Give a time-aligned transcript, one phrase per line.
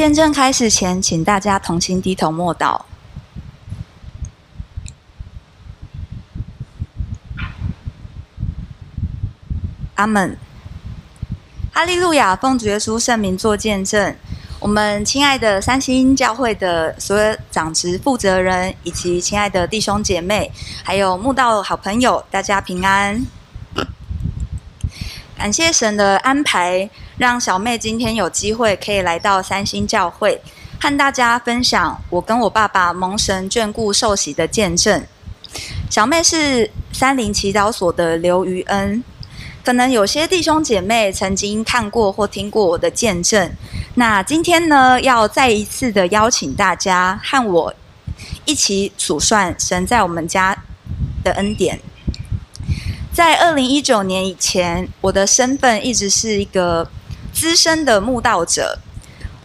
[0.00, 2.80] 见证开始前，请大家同心低头默祷。
[9.96, 10.38] 阿门。
[11.70, 12.34] 哈利路亚！
[12.34, 14.16] 奉主耶稣圣名做见证。
[14.58, 20.50] 我们亲爱的三星教会的所有长职负责人，以及亲爱的弟兄姐妹，
[20.82, 23.26] 还有慕道好朋友，大家平安。
[25.36, 26.88] 感谢神的安排，
[27.20, 30.40] 让小妹今天有机会可以来到三星教会，
[30.80, 35.04] 和大家分享我跟我爸爸蒙神眷顾受洗的见证。
[35.90, 39.04] 小妹是三灵祈祷所的刘余恩。
[39.62, 43.52] 可能有些弟兄姐妹曾经看过或听过我的见证，
[43.96, 47.74] 那今天呢，要再一次的邀请大家和我
[48.46, 50.56] 一起数算神在我们家
[51.22, 51.78] 的恩典。
[53.12, 56.88] 在二零一九年以前，我的身份一直是一个
[57.40, 58.78] 资深的慕道者。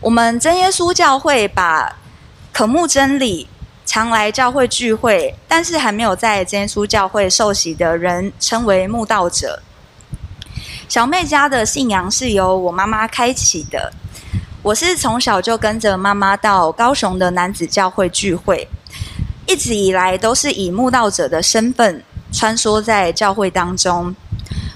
[0.01, 1.95] 我们真耶稣教会把
[2.51, 3.47] 渴慕真理、
[3.85, 9.61] 常来教会聚会，但是还没有在真耶稣教会受洗的人称为慕道者。
[10.89, 13.93] 小妹家的信仰是由我妈妈开启的。
[14.61, 18.67] 我是从小就跟着妈妈到高雄的男子教会聚会，
[19.47, 24.13] 一直以来都是以慕道者的身份穿梭在教会当中。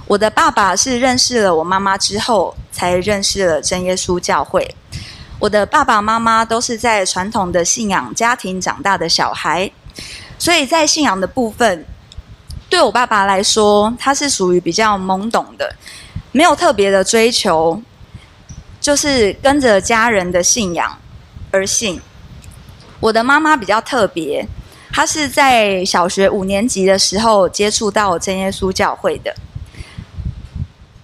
[0.09, 4.75] 我的爸爸是认识了我妈妈之后，才认识了真耶稣教会。
[5.37, 9.69] 我的爸爸妈妈都是在传统的信仰家庭长大的小孩，
[10.39, 11.85] 所以在信仰的部分，
[12.67, 15.75] 对我爸爸来说，他是属于比较懵懂的。
[16.31, 17.79] 没有特别的追求，
[18.81, 20.97] 就是跟着家人的信仰
[21.51, 22.01] 而信。
[22.99, 24.43] 我的妈妈比较特别，
[24.91, 29.35] 她是在小学五年级的时候接触到真耶稣教会的。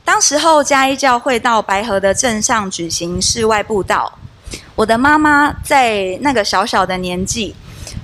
[0.05, 4.19] 当时候嘉义教会到白河的镇上举行室外布道，
[4.75, 7.55] 我的妈妈在那个小小的年纪，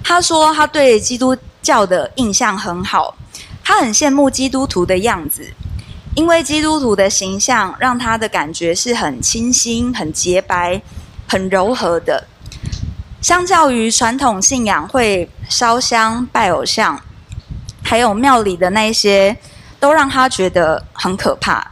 [0.03, 3.16] 她说她对基督教的印象很好，
[3.63, 5.53] 她很羡慕基督徒的样子。
[6.16, 10.81] 因为基督徒的形象让她的感觉是很清新、很洁白、
[11.29, 12.28] 很柔和的，
[13.22, 17.00] 相较于传统信仰会烧香拜偶像，
[17.84, 19.38] 还有庙里的那些，
[19.79, 21.72] 都让他觉得很可怕。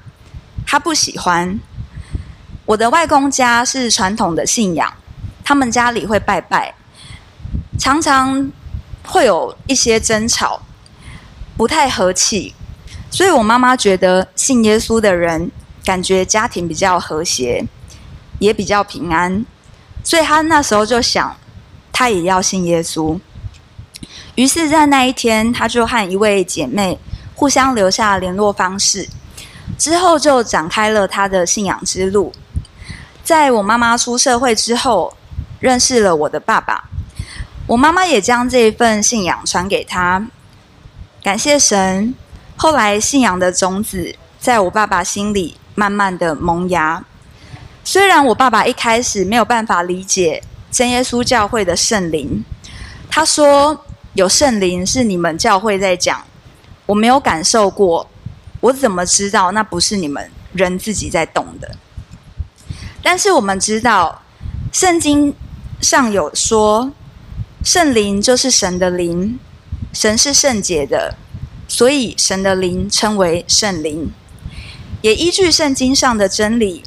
[0.71, 1.59] 他不喜欢。
[2.67, 4.93] 我的外公家是传统的信仰，
[5.43, 6.75] 他们家里会拜拜，
[7.79, 8.51] 常常
[9.03, 10.61] 会有一些争吵，
[11.57, 12.53] 不太和气。
[13.09, 15.49] 所以我妈妈觉得信耶稣的人
[15.83, 17.65] 感觉家庭比较和谐，
[18.37, 19.43] 也比较平安，
[20.03, 21.35] 所以她那时候就想，
[21.91, 23.19] 她也要信耶稣。
[24.35, 26.99] 于是，在那一天，她就和一位姐妹
[27.33, 29.09] 互相留下联络方式，
[29.77, 32.33] 之后就展开了他的信仰之路。
[33.23, 35.15] 在我妈妈出社会之后，
[35.59, 36.85] 认识了我的爸爸，
[37.67, 40.27] 我妈妈也将这一份信仰传给他。
[41.21, 42.13] 感谢神。
[42.55, 47.05] 后来，信仰的种子在我爸爸心里慢慢的萌芽。
[47.83, 52.43] 虽然我爸爸一开始没有办法理解真耶稣教会的圣灵，
[53.09, 56.21] 他说有圣灵是你们教会在讲，
[56.85, 58.07] 我没有感受过，
[58.61, 61.75] 我怎么知道那不是你们人自己在动的？
[63.01, 64.21] 但是我们知道，
[64.71, 65.33] 圣经
[65.81, 66.91] 上有说，
[67.63, 69.39] 圣灵就是神的灵，
[69.93, 71.15] 神是圣洁的。
[71.71, 74.11] 所以，神的灵称为圣灵，
[75.03, 76.83] 也依据圣经上的真理，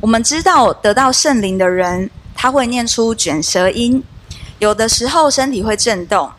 [0.00, 4.04] 我们知道得到圣灵的人，他会念出卷舌音，
[4.60, 6.30] 有的时候身体会震动。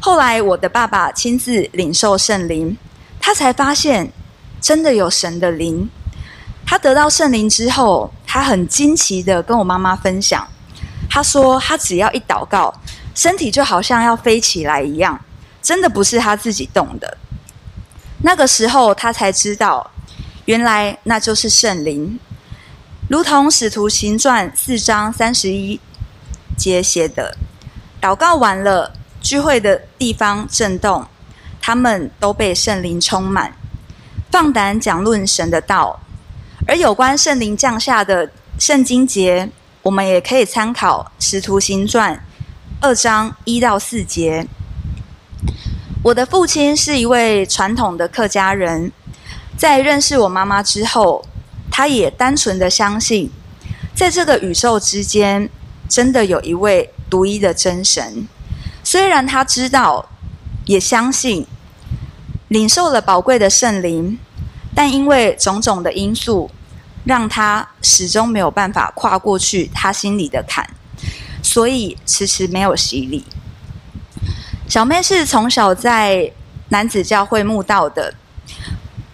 [0.00, 2.76] 后来，我的爸爸亲自领受圣灵，
[3.26, 4.12] 他才发现
[4.60, 5.88] 真的有神的灵。
[6.66, 10.46] 他得到圣灵之后，他很惊奇地跟我妈妈分享，
[11.08, 12.74] 他说他只要一祷告，
[13.14, 15.18] 身体就好像要飞起来一样。
[15.62, 17.16] 真的不是他自己动的。
[18.18, 19.90] 那个时候，他才知道，
[20.44, 22.20] 原来那就是圣灵，
[23.08, 25.80] 如同《使徒行传》四章三十一
[26.58, 27.34] 节写的
[28.02, 28.92] ：“祷告完了，
[29.22, 31.06] 聚会的地方震动，
[31.66, 33.54] 他们都被圣灵充满，
[34.30, 35.98] 放胆讲论神的道。”
[36.68, 39.48] 而有关圣灵降下的圣经节，
[39.80, 42.14] 我们也可以参考《使徒行传》
[42.82, 44.46] 二章一到四节。
[46.02, 48.92] 我的父亲是一位传统的客家人，
[49.56, 51.24] 在认识我妈妈之后，
[51.70, 53.30] 他也单纯的相信，
[53.94, 55.48] 在这个宇宙之间，
[55.88, 58.28] 真的有一位独一的真神。
[58.82, 60.10] 虽然他知道，
[60.66, 61.46] 也相信，
[62.48, 64.18] 领受了宝贵的圣灵，
[64.74, 66.50] 但因为种种的因素，
[67.04, 70.68] 让他始终没有办法跨过去他心里的坎，
[71.42, 73.24] 所以迟迟没有洗礼。
[74.68, 76.32] 小妹是从小在
[76.68, 78.14] 男子教会慕道的，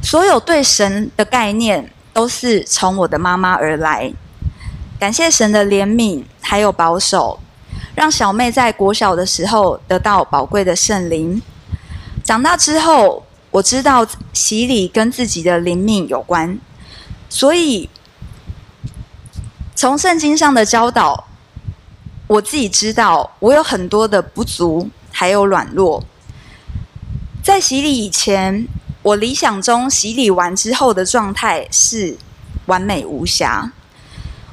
[0.03, 4.13] 所有对神的概念都是从我的妈妈而来。
[4.99, 7.41] 感谢神的怜悯还有保守，
[7.95, 11.41] 让小妹在国小的时候得到宝贵的圣灵。
[12.31, 16.57] 长大之后，我知道洗礼跟自己的灵命有关，
[17.29, 17.91] 所以
[19.75, 21.27] 从圣经上的教导，
[22.29, 26.05] 我自己知道我有很多的不足，还有软弱。
[27.43, 28.69] 在洗礼以前，
[29.03, 32.17] 我理想中洗礼完之后的状态是
[32.67, 33.73] 完美无瑕。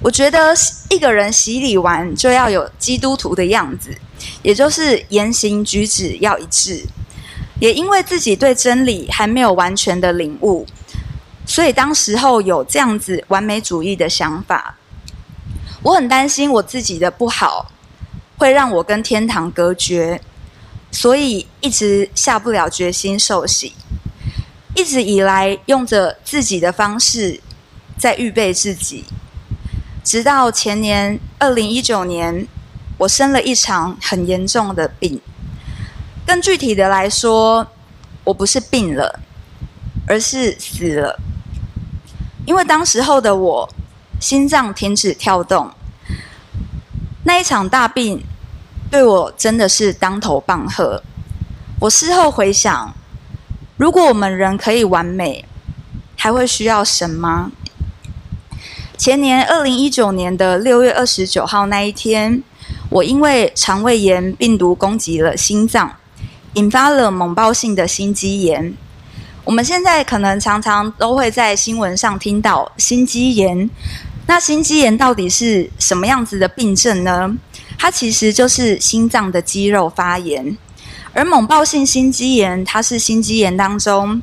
[0.01, 0.55] 我觉得
[0.89, 3.95] 一个人洗礼完就要有基督徒的样子，
[4.41, 6.83] 也就是言行举止要一致。
[7.59, 10.65] 也因为自己对真理还没有完全的领悟，
[11.45, 14.75] 所以当时候有这样子完美主义的想法。
[15.83, 17.71] 我很担心我自己的不好
[18.37, 20.21] 会让我跟天堂隔绝，
[20.91, 23.73] 所以一直下不了决心受洗。
[24.75, 27.39] 一直以来用着自己的方式
[27.97, 29.05] 在预备自己，
[30.03, 32.47] 直到前年二零一九年，
[32.99, 35.19] 我生了一场很严重的病。
[36.27, 37.65] 更具体的来说，
[38.25, 39.21] 我不是病了，
[40.05, 41.17] 而是死了。
[42.45, 43.69] 因为当时候的我，
[44.19, 45.71] 心脏停止跳动。
[47.23, 48.21] 那一场大病，
[48.91, 51.01] 对我真的是当头棒喝。
[51.79, 52.93] 我事后回想，
[53.77, 55.45] 如果我们人可以完美，
[56.17, 57.53] 还会需要神吗？
[58.97, 62.43] 前年二零一九年的六月二十九号那一天，
[62.89, 65.96] 我因为肠胃炎病毒攻击了心脏。
[66.57, 68.73] 引发了猛爆性的心肌炎。
[69.43, 73.69] 我们现在可能常常都会在新闻上听到心肌炎。
[74.25, 77.31] 那心肌炎到底是什么样子的病症呢？
[77.77, 80.57] 它其实就是心脏的肌肉发炎。
[81.13, 84.19] 而猛爆性心肌炎，它是心肌炎当中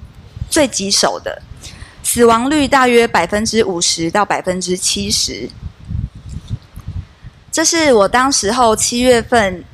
[0.50, 1.40] 最棘手的，
[2.02, 5.48] 死亡率大约百分之五十到百分之七十。
[7.52, 9.64] 这是我当时候七月份。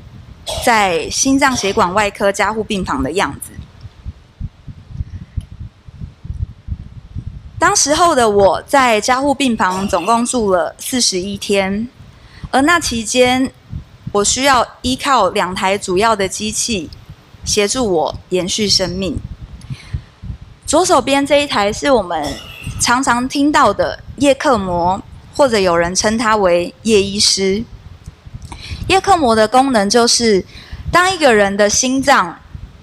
[0.64, 3.52] 在心脏血管外科加护病房的样子。
[7.58, 11.88] 当时候的我在加护病房总共住了四十一天，
[12.50, 13.52] 而那期间，
[14.12, 16.88] 我需要依靠两台主要的机器
[17.44, 19.16] 协助我延续生命。
[20.66, 22.34] 左手边这一台是我们
[22.80, 25.02] 常常听到的叶克膜，
[25.36, 27.62] 或者有人称它为叶医师。
[28.90, 30.44] 叶克膜的功能就是，
[30.90, 32.36] 当一个人的心脏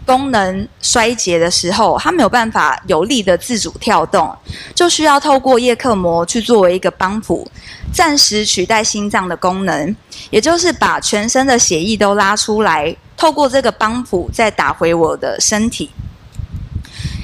[0.05, 4.33] 功能衰竭的时候，他没有办法有力的自主跳动，
[4.73, 7.45] 就需要透过叶克膜去作为一个帮浦，
[7.91, 9.93] 暂时取代心脏的功能，
[10.29, 15.91] 也就是把全身的血液都拉出来，透过这个帮浦再打回我的身体。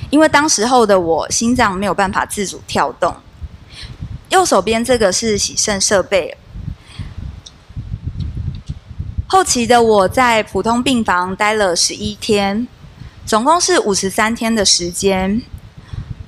[0.09, 3.15] 因为当时候的我心脏没有办法自主跳动。
[4.27, 6.36] 右手边这个是洗肾设备。
[9.33, 12.68] 后期的我在普通病房待了十一天，
[13.25, 15.41] 总共是五十三天的时间。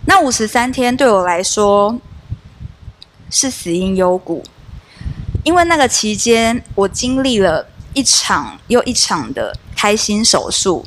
[0.07, 1.99] 那五十三天对我来说
[3.29, 4.43] 是死因幽谷，
[5.43, 10.83] 因为那个期间我经历了一场又一场的开心手术。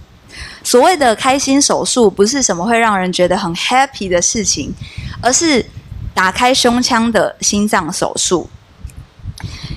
[0.64, 4.74] 所谓的开心手术，不是什么会让人觉得很 happy 的事情，
[5.22, 5.64] 而是
[6.12, 8.50] 打开胸腔的心脏手术。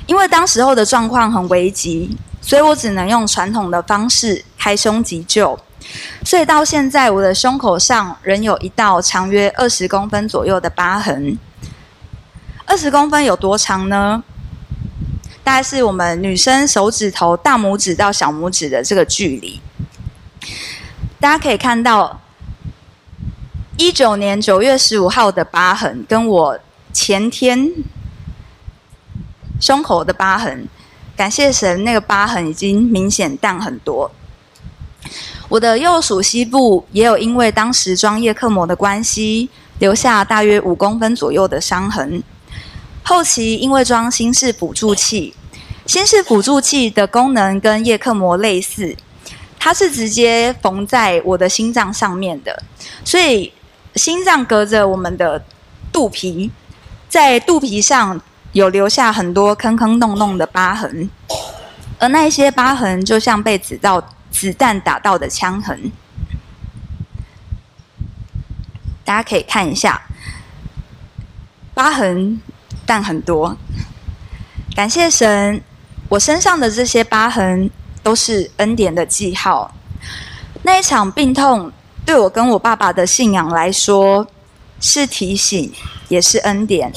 [0.07, 2.17] 因为当时候的状况很危急。
[2.41, 5.57] 所以我只能用传统的方式开胸急救，
[6.25, 11.37] 所以到现在我的胸口上仍有一道长约二十公分左右的疤痕。
[12.65, 14.23] 二十公分有多长呢？
[15.43, 19.59] 大概是我们女生手指头大拇指到小拇指的这个距离。
[21.19, 22.21] 大家可以看到，
[23.77, 26.59] 一九年九月十五号的疤痕，跟我
[26.93, 27.71] 前天
[29.59, 30.67] 胸口的疤痕。
[31.21, 34.09] 感谢神，那个疤痕已经明显淡很多。
[35.49, 39.47] 我的右属膝部也有因为当时装叶克膜的关系，
[39.77, 42.23] 留下大约五公分左右的伤痕。
[43.03, 45.35] 后期因为装心室辅助器，
[45.85, 48.97] 心室辅助器的功能跟叶克膜类似，
[49.59, 52.63] 它是直接缝在我的心脏上面的，
[53.05, 53.53] 所以
[53.93, 55.45] 心脏隔着我们的
[55.93, 56.49] 肚皮，
[57.07, 58.19] 在肚皮上。
[58.53, 61.09] 有留下很多坑坑洞洞的疤痕，
[61.99, 65.91] 而那些疤痕就像被子弹子弹打到的枪痕。
[69.05, 70.01] 大家可以看一下，
[71.73, 72.41] 疤痕，
[72.85, 73.57] 但很多。
[74.75, 75.61] 感谢神，
[76.09, 77.69] 我身上的这些疤痕
[78.03, 79.73] 都是恩典的记号。
[80.63, 81.71] 那一场病痛，
[82.05, 84.27] 对我跟我爸爸的信仰来说，
[84.79, 85.73] 是提醒，
[86.07, 86.93] 也是恩典。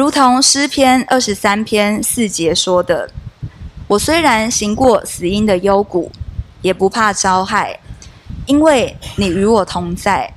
[0.00, 3.10] 如同诗篇二十三篇四节说的
[3.86, 6.10] ：“我虽然行过死荫的幽谷，
[6.62, 7.78] 也不怕遭害，
[8.46, 10.32] 因为你与我同在，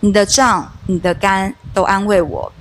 [0.00, 2.52] 你的杖、你的竿都安慰我。”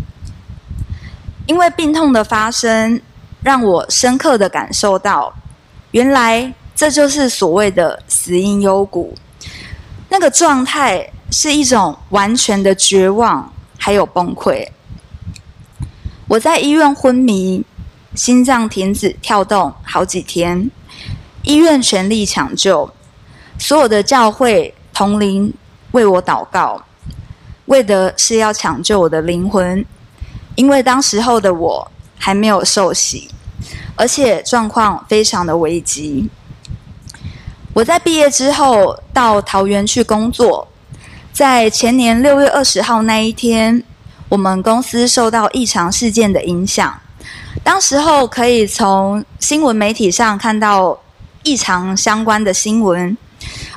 [1.45, 3.01] 因为病痛的发生，
[3.43, 5.33] 让我深刻的感受到，
[5.91, 9.13] 原来这就是所谓的死荫幽谷，
[10.07, 13.51] 那个状态是一种完全的绝望。
[13.77, 14.65] 还有崩溃。
[16.27, 17.63] 我在医院昏迷，
[18.15, 20.71] 心脏停止跳动好几天，
[21.43, 22.91] 医院全力抢救，
[23.59, 25.53] 所有的教会同龄
[25.91, 26.83] 为我祷告，
[27.65, 29.85] 为的是要抢救我的灵魂，
[30.55, 33.29] 因为当时候的我还没有受洗，
[33.95, 36.29] 而且状况非常的危急。
[37.73, 40.67] 我在毕业之后到桃园去工作。
[41.33, 43.83] 在前年六月二十号那一天，
[44.29, 46.99] 我们公司受到异常事件的影响。
[47.63, 50.99] 当时候可以从新闻媒体上看到
[51.43, 53.17] 异常相关的新闻，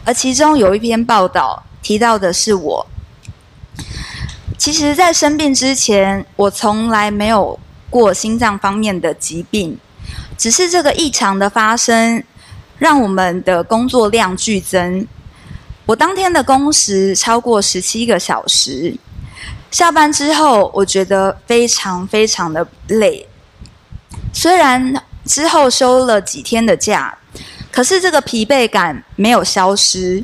[0.05, 2.87] 而其中有一篇报道提到的是我。
[4.57, 9.78] 其实，在生病之前，我从来没有过心脏方面的疾病，
[10.37, 12.23] 只是这个异常的发生，
[12.78, 15.07] 让我们的工作量剧增。
[15.87, 18.97] 我当天的工时超过十七个小时，
[19.71, 23.29] 下班之后我觉得非常非常的累。
[24.33, 27.19] 虽然之后休了几天的假，
[27.71, 30.23] 可是这个疲惫感没有消失，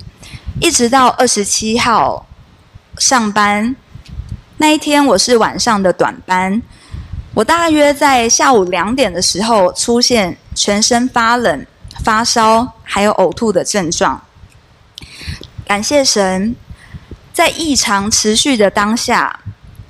[0.60, 2.26] 一直到二十七号
[2.98, 3.74] 上班
[4.56, 6.62] 那一天，我是晚上的短班，
[7.34, 11.66] 我大约在下午两点的时候出现全身发冷、
[12.02, 14.22] 发烧，还有呕吐的症状。
[15.66, 16.54] 感谢神，
[17.34, 19.40] 在异常持续的当下，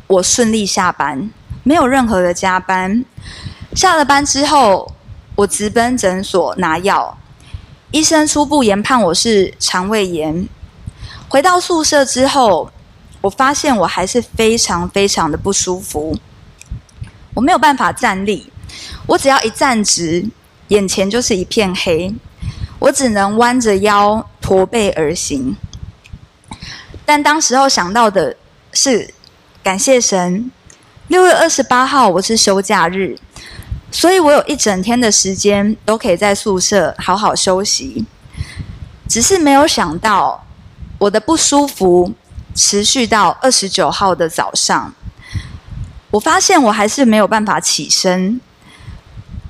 [0.07, 1.31] 我顺利下班，
[1.63, 3.05] 没有任何的加班。
[3.75, 4.91] 下了班之后，
[5.35, 7.19] 我直奔诊所拿药，
[7.91, 10.49] 医生初步研判我是肠胃炎。
[11.29, 12.73] 回到宿舍之后，
[13.21, 16.17] 我发现我还是非常非常的不舒服，
[17.35, 18.51] 我没有办法站立，
[19.05, 20.27] 我只要一站直，
[20.69, 22.15] 眼前就是一片黑，
[22.79, 25.55] 我只能弯着腰驼背而行。
[27.07, 28.37] 但当时候想到的
[28.73, 29.13] 是，
[29.63, 30.51] 感谢神，
[31.09, 33.17] 六月二十八号我是休假日，
[33.91, 38.05] 所以我有一整天的时间都可以在宿舍好好休息。
[39.07, 40.47] 只是没有想到，
[40.99, 42.15] 我的不舒服
[42.55, 44.95] 持续到二十九号的早上，
[46.11, 48.41] 我发现我还是没有办法起身。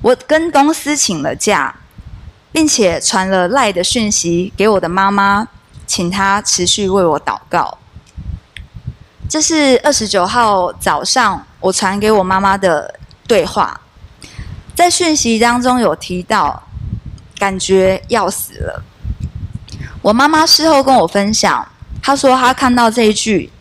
[0.01, 1.73] 我跟公司请了假，
[2.51, 5.47] 并且传了赖的讯息给我的妈妈。
[5.85, 7.77] 请他持续为我祷告。
[9.27, 13.81] 这是二十九号早上我传给我妈妈的对话，
[14.75, 16.63] 在讯息当中有提到，
[17.39, 18.83] 感觉要死了。
[20.03, 21.67] 我妈妈事后跟我分享，
[22.03, 23.51] 她说她看到这一句，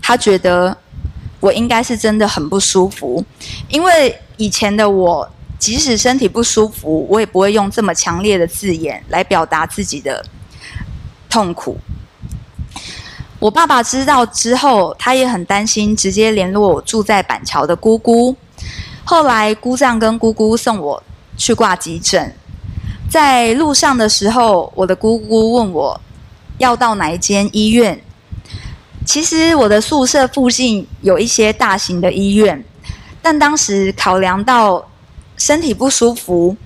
[0.00, 0.74] 她觉得
[1.40, 3.22] 我应该是真的很不舒服，
[3.68, 10.24] 因为以前的我，即使身体不舒服，我也不会用这么强烈的字眼来表达自己的。
[11.34, 11.76] 痛苦。
[13.40, 18.36] 我爸爸知道之后，他也很担心，直接联络我住在板桥的姑姑。
[19.02, 21.02] 后来姑丈跟姑姑送我
[21.36, 22.32] 去挂急诊，
[23.10, 26.00] 在路上的时候，我的姑姑问我
[26.58, 28.00] 要到哪一间医院。
[29.04, 32.64] 其实我的宿舍附近有一些大型的医院，
[33.20, 34.88] 但当时考量到
[35.36, 36.56] 身体不舒服，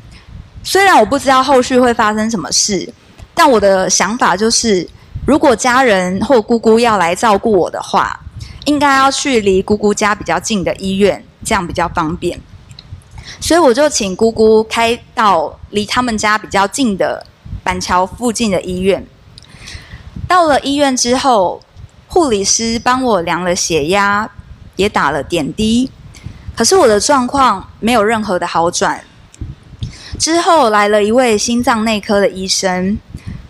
[0.62, 2.92] 虽然我不知道后续会发生什么事。
[3.38, 4.84] 但我的想法就是，
[5.24, 8.18] 如果家人或姑姑要来照顾我的话，
[8.64, 12.40] 应该要去离姑姑家比较近的医院，这样比较方便。
[13.40, 17.24] 所以我就请姑姑开到离他们家比较近的
[17.62, 19.06] 板桥附近的医院。
[20.26, 21.60] 到了医院之后，
[22.08, 24.28] 护理师帮我量了血压，
[24.74, 25.88] 也打了点滴，
[26.56, 29.04] 可是我的状况没有任何的好转。
[30.18, 32.98] 之后来了一位心脏内科的医生。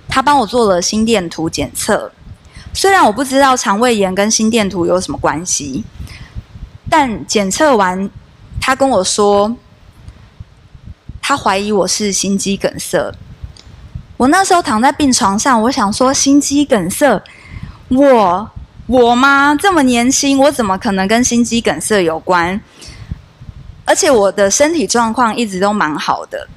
[0.08, 2.10] 他帮我做了心电图检测，
[2.72, 5.84] 虽然我不知道肠胃炎跟心电图有什么关系，
[6.90, 8.10] 但检测完，
[8.60, 9.54] 他跟我说，
[11.20, 13.12] 他怀疑我是心肌梗塞。
[14.16, 17.22] 我那时候躺在病床上，我想说心肌梗塞，
[17.88, 18.50] 我
[18.86, 19.54] 我吗？
[19.54, 22.60] 这么年轻，我怎么可能跟心肌梗塞有关？
[23.84, 26.48] 而且我的身体状况一直都蛮好的。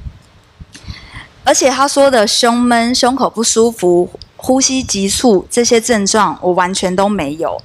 [1.43, 7.62] 而且他说的胸闷、胸口不舒服、呼吸急促这些症状，我完全都没有。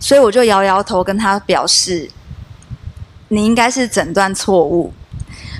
[0.00, 2.10] 所以我就摇摇头，跟他表示，
[3.28, 4.92] 你应该是诊断错误。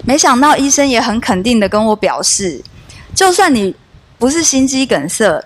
[0.04, 2.64] 没想到医生也很肯定的跟我表示，
[3.14, 3.76] 就算你
[4.19, 5.45] 不是心肌梗塞。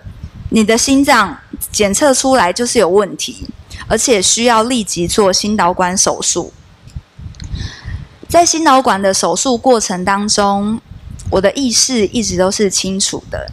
[0.49, 1.37] 你的心脏
[1.71, 3.49] 检测出来就是有问题，
[3.87, 6.53] 而且需要立即做心导管手术。
[8.29, 10.79] 在心导管的手术过程当中，
[11.29, 13.51] 我的意识一直都是清楚的。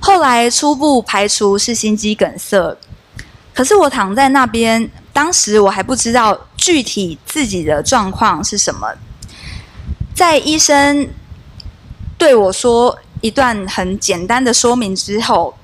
[0.00, 2.76] 后来初步排除是心肌梗塞，
[3.52, 8.94] 可是我躺在那边，当时我还不知道具体自己的状况是什么。
[10.14, 11.08] 在医生
[12.16, 15.54] 对我说一段很简单的说明之后，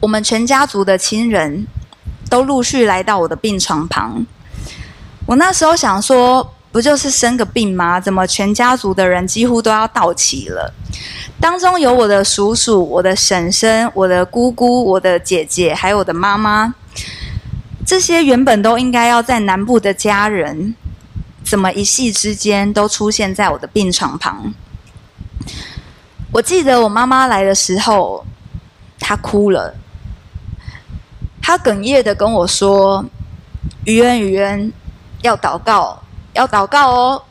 [0.00, 1.66] 我们全家族的亲人
[2.30, 4.24] 都陆续来到我的病床旁。
[5.26, 7.98] 我那时候想说，不就是生个病吗？
[7.98, 10.70] 怎么全家族的人几乎都要到齐了？
[11.40, 16.74] 当中有我的叔叔、我的婶婶、我的姑姑、我的姐姐，还有我的妈妈。
[17.86, 20.74] 这些原本都应该要在南部的家人，
[21.42, 24.52] 怎么一夕之间都出现在我的病床旁？
[26.30, 28.26] 我记得我妈妈来的时候，
[28.98, 29.74] 她哭了。
[31.40, 33.02] 她哽咽的跟我说
[33.86, 34.70] ：“于恩，于恩，
[35.22, 36.02] 要祷告，
[36.36, 37.22] 要祷告哦。”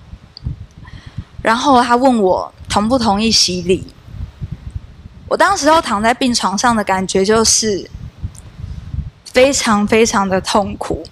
[1.42, 3.88] 然后他问我同不同意洗礼。
[5.28, 7.90] 我当时候躺在病床上的感觉就是
[9.26, 11.04] 非常非常的痛苦。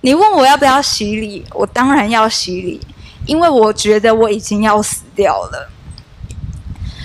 [0.00, 2.80] 你问我要不要洗礼，我当然要洗礼，
[3.26, 5.70] 因为我觉得我已经要死掉了。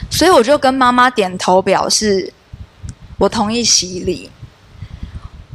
[0.10, 2.34] 所以我就跟妈妈点头表示
[3.20, 4.32] 我同意洗礼。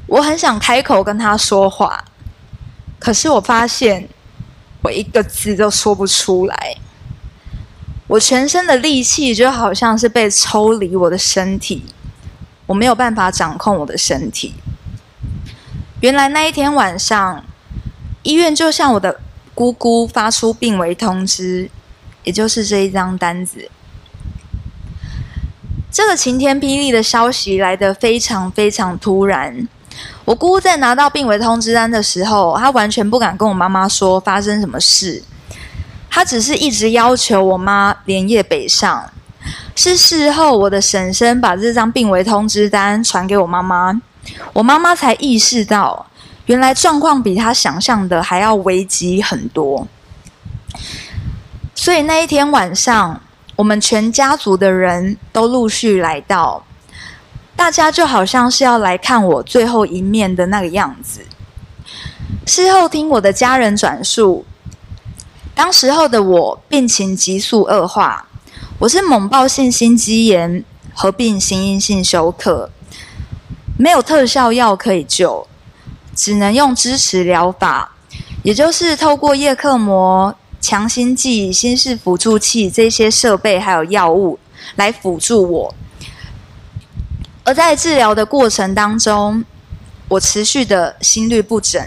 [0.06, 2.04] 我很想开口跟他说话，
[3.02, 4.08] 可是我发现
[4.80, 6.76] 我一个字都说不出来。
[8.06, 11.84] 我全身的力气就好像是被抽离我的身体，
[12.66, 14.54] 我没有办法掌控我的身体。
[16.00, 17.44] 原来那一天晚上，
[18.22, 19.20] 医院就向我的
[19.52, 21.68] 姑姑发出病危通知，
[22.22, 23.68] 也就是这一张单子。
[25.90, 29.66] 这个晴天霹雳的消息来得非常非常突然。
[30.24, 35.22] 我姑姑在拿到病危通知单的时候，她完全不敢跟我妈妈说发生什么事，
[36.08, 39.10] 她只是一直要求我妈连夜北上。
[39.74, 44.00] 是事后我的婶婶把这张病危通知单传给我妈妈，
[44.52, 46.06] 我妈妈才意识到，
[46.46, 49.88] 原来状况比她想象的还要危急很多。
[51.74, 53.20] 所以那一天晚上，
[53.56, 56.62] 我们全家族的人都陆续来到。
[57.54, 61.20] 大家就好像是要来看我最后一面的那个样子。
[62.44, 64.44] 事后听我的家人转述，
[65.54, 68.26] 当时候的我病情急速恶化，
[68.78, 72.70] 我是猛暴性心肌炎合并心因性休克，
[73.78, 75.46] 没有特效药可以救，
[76.16, 77.92] 只能用支持疗法，
[78.42, 84.38] 也就是透过叶克膜、强心剂、心室辅助器这些设备还有药物
[84.74, 85.74] 来辅助我。
[87.44, 89.44] 而在治疗的过程当中，
[90.08, 91.84] 我持续的心律不整，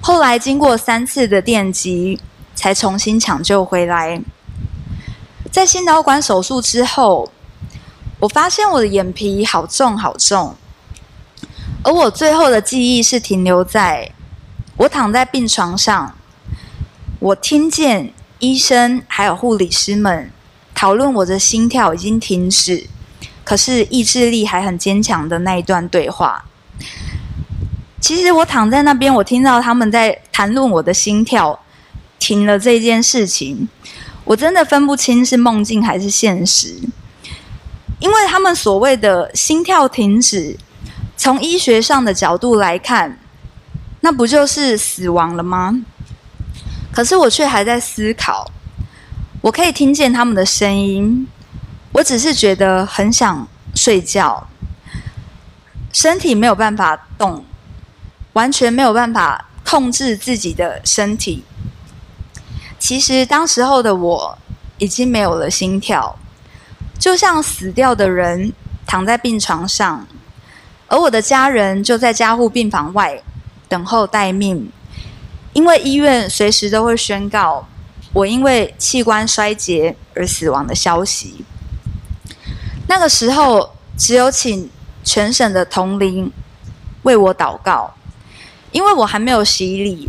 [0.00, 2.20] 后来经过三次的电击，
[2.54, 4.20] 才重新抢救回来。
[5.52, 7.30] 在心导管手术之后，
[8.18, 10.56] 我发现我的眼皮好重好重，
[11.84, 14.12] 而我最后的记忆是停留在
[14.76, 16.16] 我躺在病床上，
[17.20, 20.30] 我听见医生还有护理师们
[20.74, 22.88] 讨论我的心跳已经停止。
[23.48, 26.44] 可是意志力还很坚强的那一段对话，
[27.98, 31.58] 其实我躺在那边，我听到他们在谈论我的心跳
[32.18, 33.66] 停了这件事情，
[34.24, 36.78] 我真的分不清是梦境还是现实，
[38.00, 40.58] 因为他们所谓的心跳停止，
[41.16, 43.18] 从医学上的角度来看，
[44.02, 45.82] 那不就是死亡了吗？
[46.92, 48.50] 可是我却还在思考，
[49.40, 51.26] 我可以听见他们的声音。
[51.98, 54.46] 我只是觉得很想睡觉，
[55.92, 57.44] 身体没有办法动，
[58.34, 61.42] 完全没有办法控制自己的身体。
[62.78, 64.38] 其实当时候的我
[64.78, 66.16] 已经没有了心跳，
[67.00, 68.52] 就像死掉的人
[68.86, 70.06] 躺在病床上，
[70.86, 73.20] 而我的家人就在加护病房外
[73.68, 74.70] 等候待命，
[75.52, 77.66] 因为医院随时都会宣告
[78.12, 81.44] 我因为器官衰竭而死亡的消息。
[82.88, 84.68] 那个时候，只有请
[85.04, 86.32] 全省的同龄
[87.02, 87.94] 为我祷告，
[88.72, 90.08] 因为我还没有洗礼，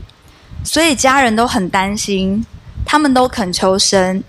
[0.64, 2.46] 所以家人都很担心，
[2.86, 4.24] 他们都恳求神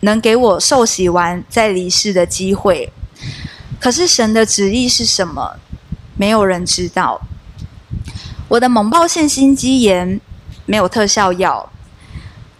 [0.00, 2.90] 能给我受洗完再离世的机会。
[3.78, 5.56] 可是神的旨意是什么？
[6.16, 7.20] 没有人知道。
[8.48, 10.20] 我的猛爆性心肌炎
[10.66, 11.70] 没有特效药，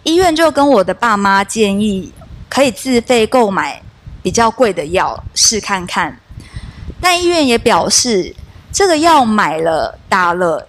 [0.03, 2.13] 医院就跟我的爸妈建议，
[2.47, 3.83] 可以自费购买
[4.21, 6.19] 比较贵的药试看看。
[6.99, 8.35] 但医院也表示，
[8.71, 10.67] 这个药买了打了，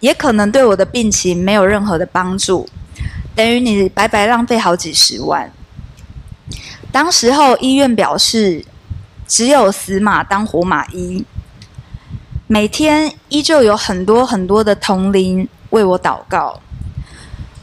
[0.00, 2.68] 也可能对我的病情没有任何的帮助，
[3.34, 5.52] 等于你白白浪费好几十万。
[6.92, 8.64] 当时候医院表示，
[9.26, 11.24] 只有死马当活马医。
[12.46, 16.60] 每天依旧有很多很多的同龄为我祷告，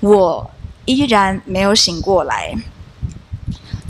[0.01, 0.51] 我
[0.85, 2.53] 依然没有醒过来。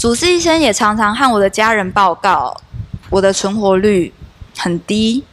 [0.01, 2.59] 主治医生也常常和我的家人报告，
[3.11, 4.11] 我的存活率
[4.57, 5.23] 很低。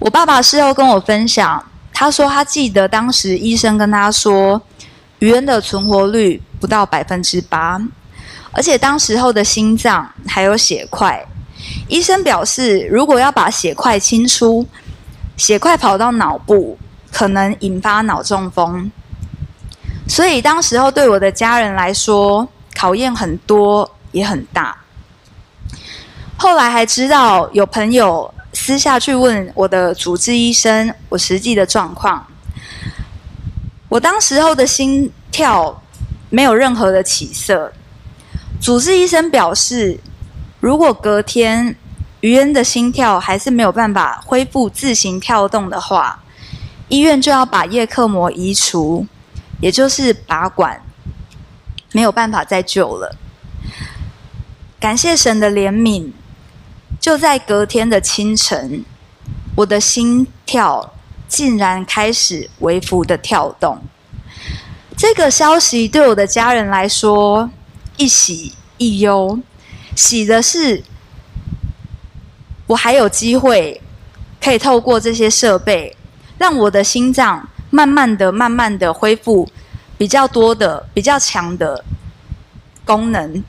[0.00, 4.60] 我爸爸事后跟我分享，他说他记得当时医生跟他说，
[5.20, 7.80] 余恩的存活率不到百分之八，
[8.50, 11.24] 而且当时候的心脏还有血块。
[11.86, 14.66] 医生表示，如果要把血块清出，
[15.36, 16.76] 血块跑到脑部，
[17.12, 18.90] 可能引发脑中风。
[20.08, 24.76] 所以当时候对我的家人来说，考验很多也很大。
[26.36, 32.26] 后来还知道有朋友私下去问我的主治医生，我实际的状况。
[33.88, 35.82] 我当时候的心跳
[36.28, 37.72] 没有任何的起色。
[38.60, 39.98] 主治医生表示，
[40.60, 41.74] 如果隔天
[42.20, 46.22] 余恩的心跳还是没有办法恢复自行跳动的话，
[46.88, 49.06] 医院就要把叶克膜移除，
[49.60, 50.82] 也就是拔管。
[51.96, 53.16] 没有办法再救了。
[54.78, 56.10] 感谢神的怜悯，
[57.00, 58.84] 就在隔天的清晨，
[59.56, 60.92] 我的心跳
[61.26, 63.78] 竟然开始微幅的跳动。
[64.94, 67.48] 这个消息对我的家人来说，
[67.96, 69.38] 一喜一忧。
[69.94, 70.84] 喜的是，
[72.66, 73.80] 我还有机会
[74.38, 75.96] 可以透过这些设备，
[76.36, 79.48] 让我的心脏慢慢的、慢慢的恢复。
[79.98, 81.82] 比较多的、比较强的
[82.84, 83.42] 功能，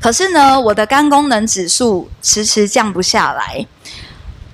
[0.00, 3.66] 可是呢，我的肝功能指数迟迟降不下来。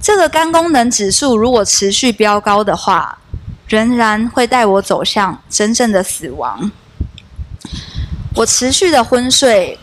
[0.00, 3.18] 这个肝功能指数如果持续飙高的话，
[3.68, 6.70] 仍然会带我走向真正的死亡。
[8.36, 9.78] 我持续的昏睡，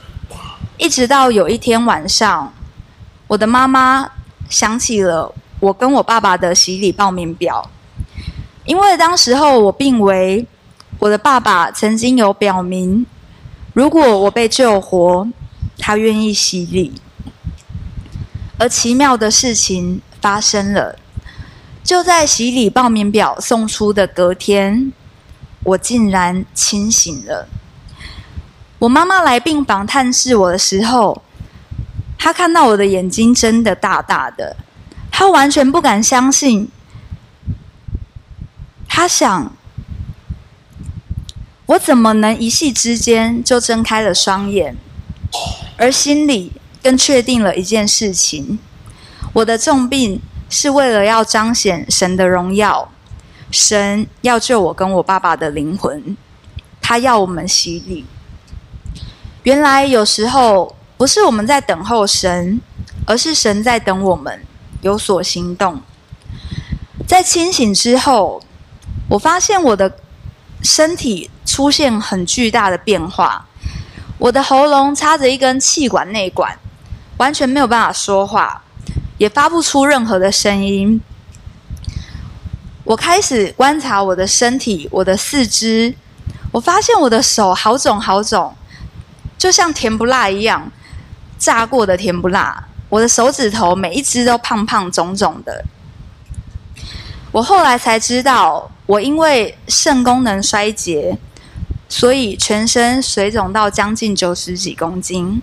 [0.77, 2.51] 一直到有一天晚上，
[3.27, 4.09] 我的妈妈
[4.49, 7.69] 想起了我跟我爸爸的洗礼报名表，
[8.65, 10.47] 因为当时候我病危。
[10.99, 13.05] 我的爸爸曾经有表明，
[13.73, 15.27] 如果我被救活，
[15.77, 16.93] 他愿意洗礼。
[18.57, 20.97] 而奇妙的事情发生了，
[21.83, 24.93] 就在洗礼报名表送出的隔天，
[25.63, 27.49] 我竟然清醒了。
[28.79, 31.21] 我妈妈来病房探视我的时候，
[32.17, 34.55] 她看到我的眼睛睁得大大的，
[35.11, 36.69] 她完全不敢相信。
[38.87, 39.51] 她想。
[41.65, 44.75] 我怎么能一夕之间就睁开了双眼？
[45.77, 46.51] 而心里
[46.83, 48.59] 更确定了一件事情：
[49.33, 52.91] 我的重病是为了要彰显神的荣耀，
[53.49, 56.17] 神要救我跟我爸爸的灵魂，
[56.81, 58.05] 他要我们洗礼。
[59.43, 62.61] 原来有时候不是我们在等候神，
[63.07, 64.45] 而是神在等我们
[64.81, 65.81] 有所行动。
[67.07, 68.43] 在清醒之后，
[69.09, 69.97] 我发现我的
[70.63, 71.29] 身体。
[71.45, 73.45] 出现很巨大的变化，
[74.17, 76.57] 我的喉咙插着一根气管内管，
[77.17, 78.63] 完全没有办法说话，
[79.19, 80.99] 也发不出任何的声音。
[82.85, 85.93] 我开始观察我的身体，我的四肢，
[86.51, 88.55] 我发现我的手好肿好肿，
[89.37, 90.71] 就像甜不辣一样，
[91.37, 92.67] 炸过的甜不辣。
[92.89, 95.63] 我的手指头每一只都胖胖肿肿的。
[97.31, 101.17] 我后来才知道，我因为肾功能衰竭。
[101.89, 105.39] 所以全身水肿到将近九十几公斤。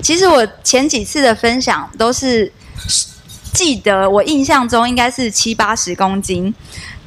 [0.00, 2.50] 其实我前几次的分享都是
[3.52, 6.54] 记得，我印象中应该是七八十公斤。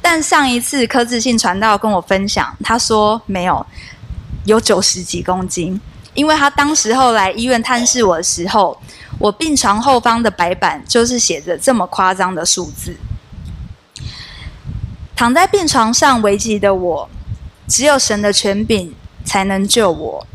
[0.00, 3.66] 但上一次柯志信传道跟我分享，他说没有，
[4.44, 5.80] 有九十几公斤。
[6.14, 8.80] 因为他当时候来医院探视我的时候，
[9.18, 12.94] 我病床后方的白板就是写着这么夸张的数字。
[15.20, 17.10] 躺在病床上危急的我。
[17.68, 20.26] 只有神的权柄才能救我。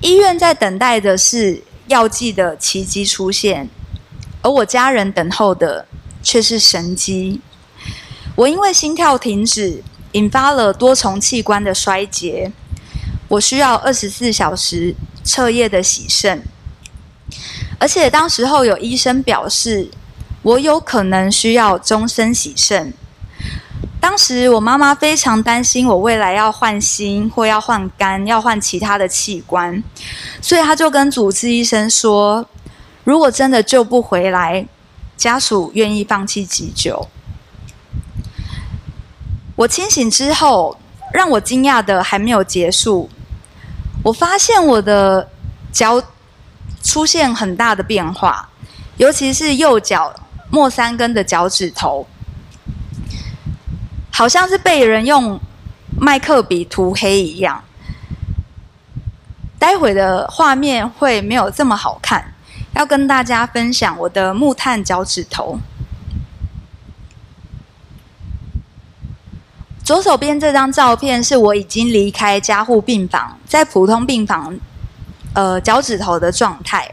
[0.00, 3.68] 医院在等待的是药剂的奇迹出现，
[4.42, 5.88] 而我家人等候的
[6.22, 7.40] 却是神迹。
[8.36, 12.52] 我因为心跳停止，引发了多重器官的衰竭，
[13.26, 16.44] 我需要二十四小时彻夜的洗肾，
[17.80, 19.90] 而且当时候有医生表示，
[20.42, 22.94] 我有可能需要终身洗肾。
[24.00, 29.82] 当时我妈妈非常担心我未来要换心或要换肝，要换其他的器官，
[30.40, 32.46] 所以她就跟主治医生说，
[33.04, 34.66] 如果真的救不回来，
[35.16, 37.08] 家属愿意放弃急救。
[39.56, 40.78] 我清醒之后，
[41.12, 43.10] 让我惊讶的还没有结束，
[44.04, 45.28] 我发现我的
[45.72, 46.00] 脚
[46.82, 48.48] 出现很大的变化，
[48.98, 50.14] 尤其是右脚
[50.50, 52.06] 末三根的脚趾头。
[54.16, 55.38] 好像是被人用
[56.00, 57.62] 麦克笔涂黑一样。
[59.58, 62.32] 待会的画面会没有这么好看，
[62.72, 65.58] 要跟大家分享我的木炭脚趾头。
[69.84, 74.58] 左手边这张照片是我已经离开加护病房，在普通病房，
[75.34, 76.90] 呃，脚趾头的状态。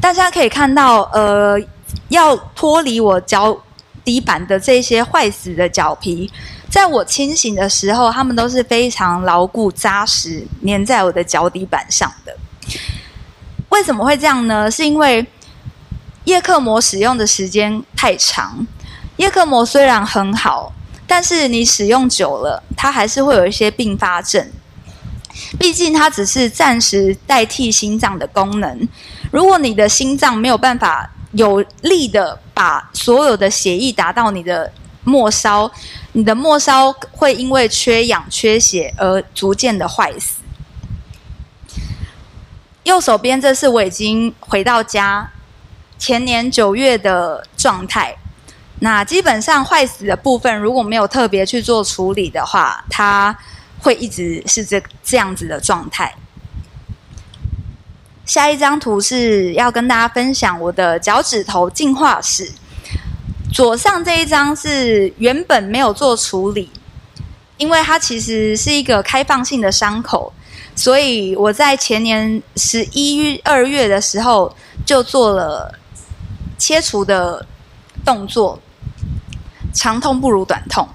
[0.00, 1.60] 大家可以看到，呃，
[2.08, 3.58] 要脱离我脚。
[4.06, 6.30] 底板的这些坏死的脚皮，
[6.70, 12.36] 在我清醒的时候，它们都是非常牢固扎实，粘在我的脚底板上的。
[13.70, 14.70] 为什么会这样呢？
[14.70, 15.26] 是因为
[16.24, 18.64] 叶克膜使用的时间太长。
[19.16, 20.72] 叶克膜虽然很好，
[21.04, 24.48] 但是你使用久了，它还是会有一些并发症。
[25.58, 28.88] 毕竟它只是暂时代替心脏的功能。
[29.32, 34.72] 如果你的心脏没有办法，有力的把所有的血液打到你的
[35.04, 35.70] 末梢，
[36.12, 40.36] 你的末梢会因为缺氧、缺血而逐渐的坏死。
[42.84, 45.30] 右手边这是我已经回到家
[45.98, 48.16] 前年九月的状态。
[48.80, 53.36] 那基本上坏死的部分如果没有特别去做处理的话，它
[53.80, 56.14] 会一直是这这样子的状态。
[58.26, 62.52] 下一张图是要跟大家分享我的脚趾头进化史。
[63.52, 66.68] 左上这一张是原本没有做处理，
[67.56, 70.32] 因为它其实是一个开放性的伤口，
[70.74, 75.72] 所以我在前年十一、二月的时候就做了
[76.58, 77.46] 切除的
[78.04, 78.60] 动作，
[79.72, 80.86] 长痛不如短痛。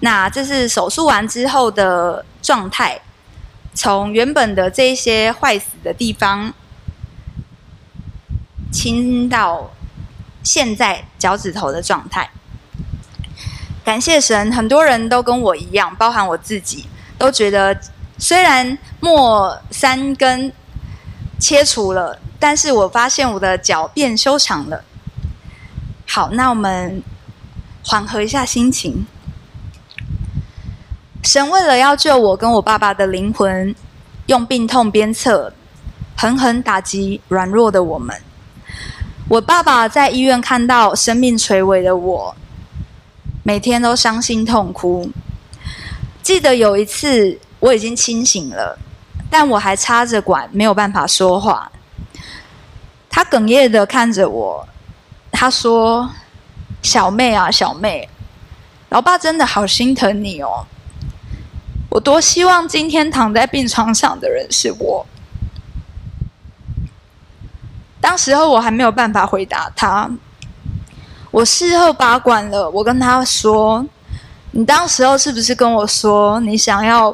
[0.00, 3.00] 那这是手术完之后的状态。
[3.78, 6.52] 从原本的这些坏死的地方
[8.72, 9.70] 清到
[10.42, 12.28] 现在脚趾头的状态，
[13.84, 17.80] 感谢神，很多人都跟我一样，包含我自己，都觉得
[18.18, 20.52] 虽然末三根
[21.38, 24.82] 切除了，但是我发现我的脚变修长了。
[26.04, 27.00] 好，那我们
[27.84, 29.06] 缓和一下心情。
[31.28, 33.74] 神为了要救我跟我爸爸的灵魂，
[34.28, 35.52] 用病痛鞭策，
[36.16, 38.18] 狠狠打击软弱的我们。
[39.28, 42.34] 我爸爸在医院看到生命垂危的我，
[43.42, 45.10] 每天都伤心痛哭。
[46.22, 48.78] 记得有一次我已经清醒了，
[49.28, 51.70] 但我还插着管，没有办法说话。
[53.10, 54.66] 他哽咽的看着我，
[55.30, 56.10] 他说
[56.80, 58.08] ：“小妹啊，小妹，
[58.88, 60.66] 老爸真的好心疼你哦。”
[61.98, 65.04] 我多希望今天躺在病床上的人是我。
[68.00, 70.08] 当时候我还没有办法回答他。
[71.32, 73.84] 我事后拔管了，我跟他说
[74.54, 77.12] ：“你当时候是不是跟我说你想要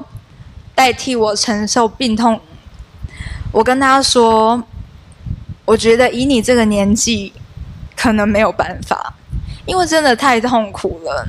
[0.74, 2.38] 代替我承受病痛？”
[3.52, 4.62] 我跟他说
[5.64, 7.32] ：“我觉得以你这个年纪，
[7.96, 9.14] 可能没有办法，
[9.64, 11.26] 因为真的太痛苦了。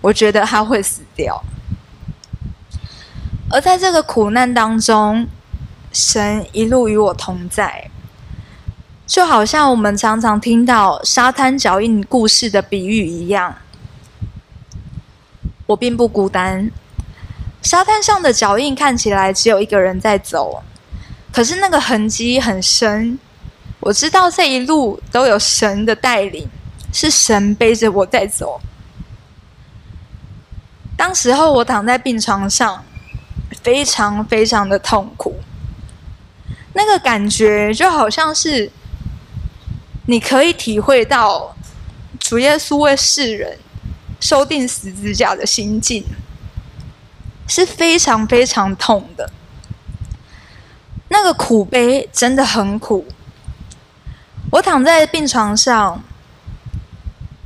[0.00, 1.42] 我觉得他会死掉。”
[3.50, 5.28] 而在这个苦难当中，
[5.92, 7.88] 神一路与我同在，
[9.06, 13.54] 就好像我们常常听到沙滩脚印故事的比喻一样。
[15.66, 16.70] 我并不孤单，
[17.62, 20.62] 沙滩上的脚印看起来只有一个人在走，
[21.30, 23.18] 可是那个痕迹很深。
[23.80, 26.48] 我知道这一路都有神的带领，
[26.92, 28.60] 是神背着我在走。
[30.96, 32.82] 当时候我躺在病床上。
[33.62, 35.36] 非常非常的痛苦，
[36.74, 38.70] 那个感觉就好像是
[40.06, 41.56] 你可以体会到
[42.18, 43.58] 主耶稣为世人
[44.20, 46.04] 受钉十字架的心境，
[47.46, 49.30] 是非常非常痛的。
[51.08, 53.06] 那个苦悲真的很苦。
[54.50, 56.02] 我躺在病床上，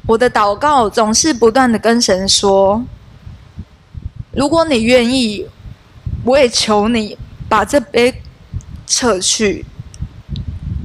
[0.06, 2.84] 我的祷告总是不断的跟神说
[4.32, 5.46] ：“如果你愿意，
[6.24, 7.16] 我也求你
[7.48, 8.22] 把这杯
[8.86, 9.64] 撤去。”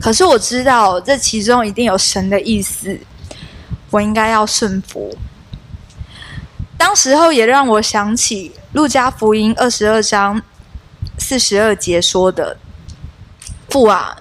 [0.02, 3.00] 可是我知道这其中一定有神的意思，
[3.90, 5.18] 我应该要顺服。
[6.78, 10.42] 当时候也让我想起《路加福音》二十二章
[11.18, 12.58] 四十二节说的
[13.72, 14.18] ：“父啊，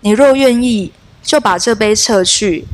[0.00, 0.92] 你若愿意，
[1.22, 2.64] 就把这杯撤去；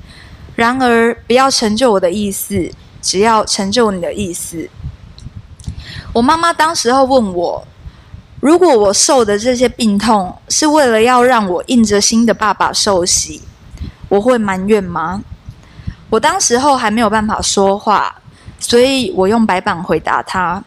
[0.55, 2.71] 然而不要成就我的意思，
[3.03, 4.71] 只要成就你的意思。”
[6.15, 7.69] 我妈妈当时候问我
[8.47, 13.43] ：“如果我受的这些病痛是为了要让我印着新的爸爸受洗，
[14.09, 15.21] 我会埋怨吗？”
[16.09, 18.15] 我当时候还没有办法说话。
[18.61, 20.63] 所以我用白板回答他：“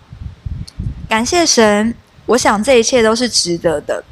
[1.07, 4.03] 感谢神，我想这一切都是值得的，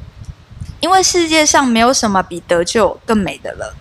[0.80, 3.74] 因为世界上没有什么比得救更美的了。”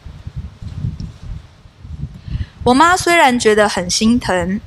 [2.66, 4.60] 我妈虽然觉得很心疼，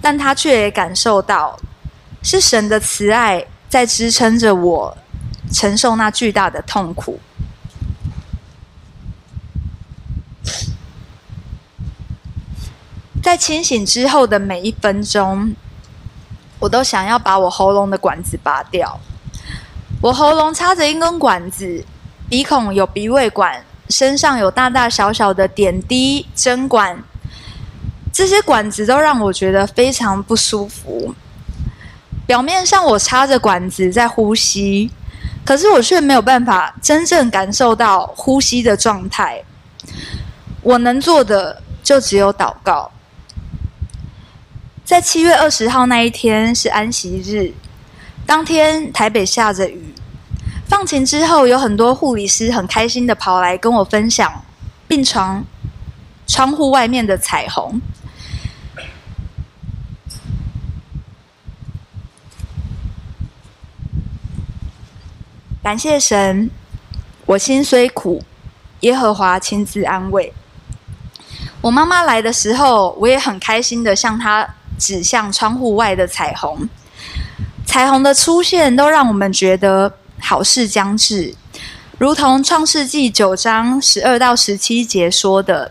[0.00, 1.58] 但她却也感受到
[2.22, 4.98] 是神的慈爱在支撑着我
[5.50, 7.18] 承受那巨大的痛苦。
[13.22, 15.54] 在清醒之后的每一分钟，
[16.58, 19.00] 我都想要把我喉咙的管子拔掉。
[20.02, 21.82] 我喉咙插着一根管子，
[22.28, 27.02] 鼻孔有鼻胃管，身上有大大小小的点滴针管，
[28.12, 31.14] 这些管子都让我觉得非常不舒服。
[32.32, 34.90] 表面上我插着管子在呼吸，
[35.44, 39.44] 可是我却没有办法真正感受到呼吸的状态。
[40.62, 42.90] 我能做的就只有祷告。
[44.82, 47.52] 在七月二十号那一天是安息日，
[48.24, 49.94] 当天台北下着雨。
[50.66, 54.42] 放晴之后，有很多护理师很开心的跑来跟我分享
[54.88, 55.44] 病床
[56.26, 57.78] 窗户外面的彩虹。
[65.62, 66.50] 感谢神，
[67.26, 68.22] 我心虽苦，
[68.80, 70.32] 耶和华亲自安慰。
[71.60, 74.54] 我妈妈来的时候，我也很开心的向她。
[74.78, 76.68] 指向窗户外的彩虹，
[77.64, 81.36] 彩虹的出现都让我们觉得好事将至，
[81.98, 85.70] 如同创世纪九章十二到十七节说的：“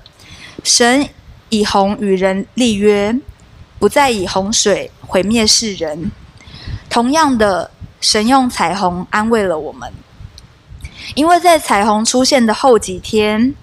[0.63, 1.10] 神
[1.49, 3.13] 以红与人立约，
[3.80, 6.10] 不再以洪水毁灭世人。”
[6.89, 7.69] 同样的，
[8.02, 9.90] 神用彩虹安慰了我们，
[11.16, 13.56] 因为在彩虹出现的后几天，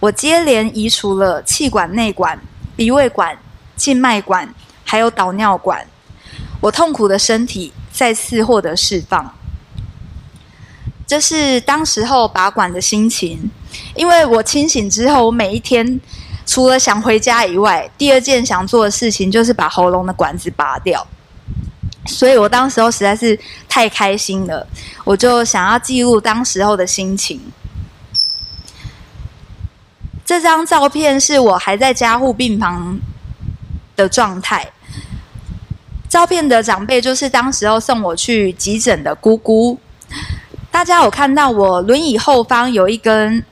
[0.00, 2.40] 我接连移除了气管内管、
[2.74, 3.38] 鼻胃管、
[3.76, 4.52] 静脉管。
[4.84, 5.86] 还有导尿管，
[6.60, 9.34] 我痛苦的身体再次获得释放。
[11.06, 13.50] 这是当时候拔管的心情，
[13.94, 15.98] 因为我清醒之后，我每一天
[16.44, 21.06] 除了想回家以外，第二件想做的事情就是把喉咙的管子拔掉。
[22.06, 23.38] 所以我当时候实在是
[23.68, 24.66] 太开心了，
[25.04, 27.40] 我就想要记录当时候的心情。
[30.24, 32.98] 这张照片是我还在加护病房
[33.96, 34.70] 的状态。
[36.08, 39.78] 照片的长辈就是当时候送我去急诊的姑姑。
[40.70, 43.44] 大家有看到我轮椅后方有一根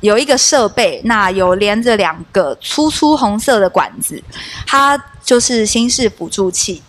[0.00, 4.22] 有一个设备，那有连着两个粗粗红色的管子，
[4.66, 6.82] 它就是心室辅助器。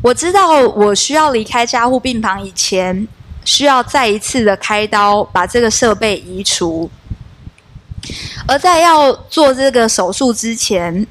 [0.00, 3.06] 我知道我需要离开加护病房以前，
[3.44, 6.88] 需要再一次的开刀把这个设备移除。
[8.46, 11.06] 而在要做这个手术之前，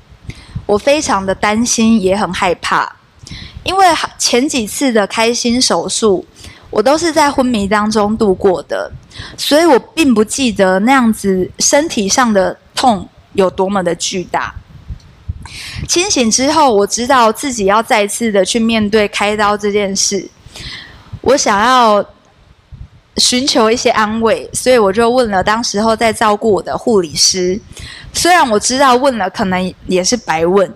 [0.66, 2.96] 我非常的担心，也很害怕，
[3.64, 3.86] 因为
[4.18, 6.26] 前几次的开心手术，
[6.70, 8.90] 我都是在昏迷当中度过的，
[9.38, 14.56] 所以我并不记得那样子身体上的痛有多么的巨大。
[15.88, 20.30] 清醒之后，我知道自己要再次的去面对开刀这件事，
[21.22, 22.06] 我想要。
[23.20, 27.60] 寻求一些安慰，所以我就问了当时候在照顾我的护理师。
[28.14, 30.72] 虽然我知道问了可能也是白问，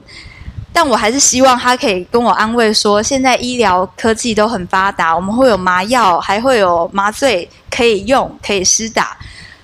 [0.74, 9.16] 但我还是希望他可以跟我安慰说，现在医疗科技都很发达，我们会有麻药，还会有麻醉可以用，可以施打，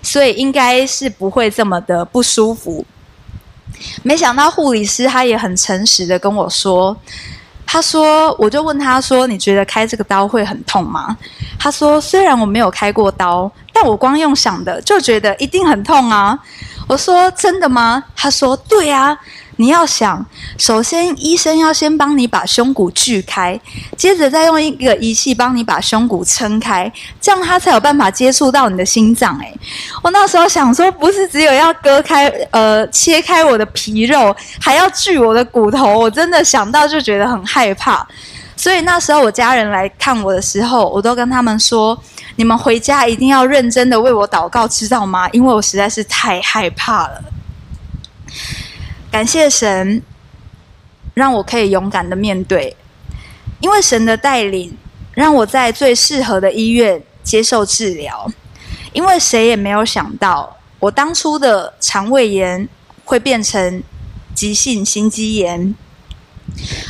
[0.04, 2.86] 所以应该是不会这么的不舒服。
[4.04, 6.96] 没想到护理师他也很诚实的跟我说。
[7.70, 11.18] 他说：“我就问他说，你觉得开这个刀会很痛吗？”
[11.60, 16.40] 他说：“虽然我没有开过刀，但我光用想的就觉得一定很痛啊！”
[16.88, 19.18] 我说：“真的吗？”他说：“对啊。”
[19.58, 20.26] 你要想，
[20.58, 23.60] 首先医生要先帮你把胸骨锯开，
[23.98, 29.38] 接着再用一个仪器帮你把胸骨撑开，这样他才有办法接触到你的心脏。
[29.40, 29.60] 诶，
[30.02, 38.08] 我那时候想说，不是只有要割开，呃，切开我的皮肉，还要锯我的骨头，我真的想到就觉得很害怕。
[38.56, 42.00] 所以那时候我家人来看我的时候，我都跟他们说：
[42.38, 45.28] 你们回家一定要认真的为我祷告，知道吗？
[45.32, 47.24] 因为我实在是太害怕了。
[49.12, 50.02] 感谢神，
[51.14, 52.76] 让我可以勇敢的面对，
[53.60, 54.78] 因为神的带领，
[55.14, 58.32] 让我在最适合的医院接受治疗。
[58.94, 62.68] 因为谁也没有想到，我当初的肠胃炎
[63.06, 63.84] 会变成
[64.34, 65.76] 急性心肌炎，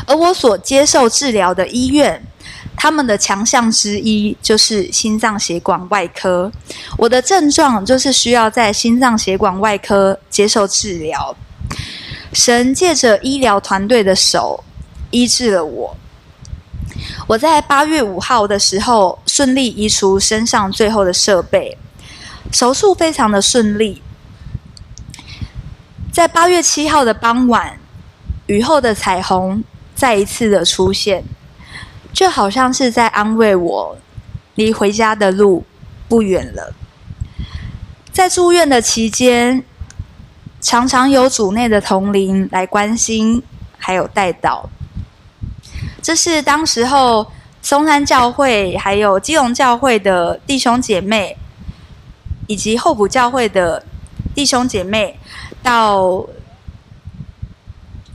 [0.06, 2.22] 而我所接受治疗的医院，
[2.78, 6.52] 他们的强项之一就是心脏血管外科。
[6.98, 11.36] 我的症状就是需要在心脏血管外科接受治疗。
[12.34, 14.64] 神借着医疗团队的手
[15.12, 15.98] 医治了我。
[17.28, 21.78] 我在八月五号的时候顺利移除身上最后的设备，
[22.52, 24.02] 手术非常的顺利。
[26.12, 27.78] 在八月七号的傍晚，
[28.48, 29.64] 雨后的彩虹
[29.94, 31.24] 再一次的出现，
[32.12, 33.98] 就好像是在安慰我，
[34.56, 35.66] 离回家的路
[36.08, 36.74] 不远了。
[38.12, 39.64] 在住院的期间，
[40.60, 43.42] 常常有主内的同龄来关心，
[43.78, 44.64] 还有代祷。
[46.02, 47.32] 这是当时候
[47.62, 51.38] 松山教会、还有基隆教会的弟兄姐妹，
[52.48, 53.86] 以及后埔教会的
[54.34, 55.20] 弟兄姐妹
[55.62, 56.26] 到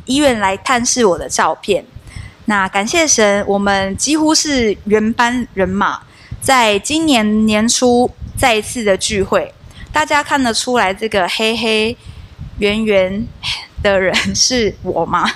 [0.06, 1.84] 医院来探视我的照片。
[2.46, 6.00] 那感谢神，我们几乎是原班人马，
[6.40, 9.54] 在今年年初再一次的聚会，
[9.92, 11.96] 大家看得出来这个黑黑。
[12.58, 13.26] 圆圆
[13.82, 15.28] 的人是我吗？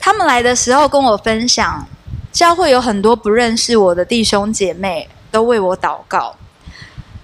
[0.00, 1.86] 他们来的时候跟我分享，
[2.32, 6.34] 教会有很多不认识我的弟兄姐妹都为我祷告，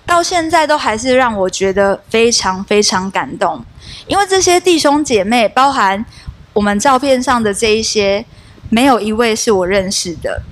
[0.06, 3.64] 到现在都还是让我觉得非常非常感动。
[4.06, 6.06] 因为这些弟兄姐妹，包含
[6.52, 8.24] 我们照片上的这一些，
[8.70, 10.42] 没有一位是我认识的，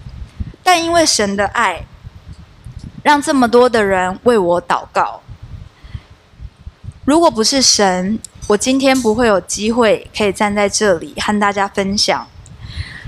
[0.64, 1.84] 但因为神的爱，
[3.04, 5.20] 让这么多的人为我祷告。
[7.07, 12.26] 如果不是神，我今天不会有机会可以站在这里和大家分享。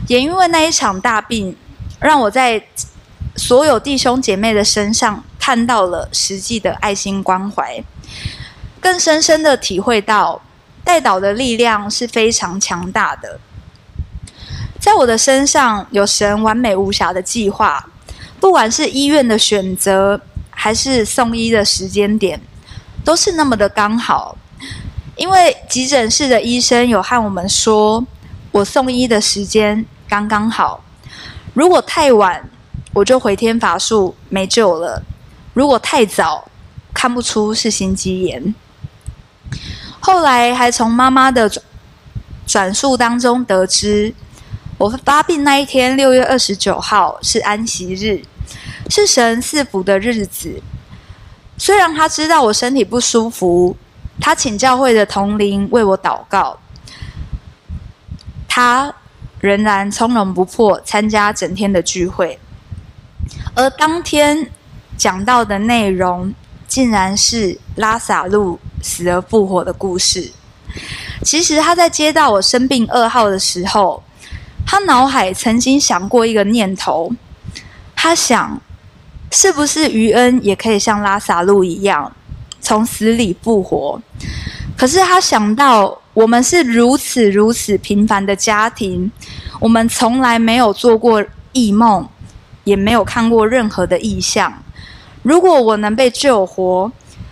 [0.06, 1.56] 也因为那一场大病，
[1.98, 2.62] 让我在
[3.34, 7.82] 所有弟兄姐妹的身上看到了实际的爱心关怀，
[8.80, 10.40] 更深深的体会到
[10.84, 13.40] 代祷的力量是非常强大的。
[14.78, 17.84] 在我的身上有神完美无瑕的计划，
[18.38, 20.20] 不管是医院的选择，
[20.50, 22.40] 还是送医的时间点。
[23.08, 24.36] 都是那么的刚好，
[25.16, 28.06] 因为急诊室的医生有和我们说，
[28.52, 30.84] 我送医的时间刚刚好。
[31.54, 32.50] 如果太晚，
[32.92, 35.02] 我就回天乏术没救了；
[35.54, 36.50] 如果太早，
[36.92, 38.54] 看不出是心肌炎。
[40.00, 41.50] 后来还从妈妈的
[42.46, 44.12] 转述当中得知，
[44.76, 48.20] 我发病那一天，六月二十九号是安息日，
[48.90, 50.62] 是神赐福的日子。
[51.58, 53.76] 虽然他知道我身体不舒服，
[54.20, 56.56] 他请教会的同灵为我祷告，
[58.46, 58.94] 他
[59.40, 62.38] 仍然从容不迫参加整天的聚会，
[63.54, 64.48] 而当天
[64.96, 66.32] 讲到的内容，
[66.68, 70.30] 竟然是拉撒路死而复活的故事。
[71.24, 74.02] 其实他在接到我生病噩耗的时候，
[74.64, 77.10] 他脑海曾经想过一个念头，
[77.96, 78.60] 他想。
[79.30, 82.10] 是不是余恩也可以像拉撒路一样
[82.60, 84.00] 从死里复活？
[84.76, 89.10] 可是他想到我们是如此如此平凡的家庭，
[89.60, 92.08] 我们从来没有做过异梦，
[92.64, 94.52] 也没有看过任何的异象。
[95.22, 96.90] 如果我能被救活，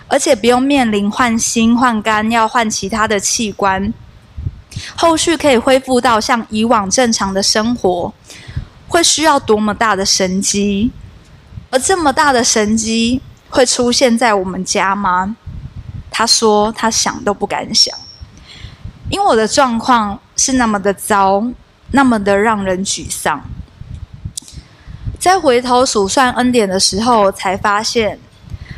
[0.09, 3.93] 而且不用面临换心、换肝，要换其他的器官，
[4.95, 8.13] 后续可以恢复到像以往正常的生活，
[8.89, 10.91] 会需要多么大的神迹？
[11.71, 15.37] 而这么大的神迹会出现在我们家吗？
[16.11, 17.95] 他说他想都不敢想，
[19.11, 21.45] 因为我的状况是那么的糟，
[21.91, 23.43] 那么的让人沮丧。
[25.19, 28.19] 在回头数算恩典的时候，才发现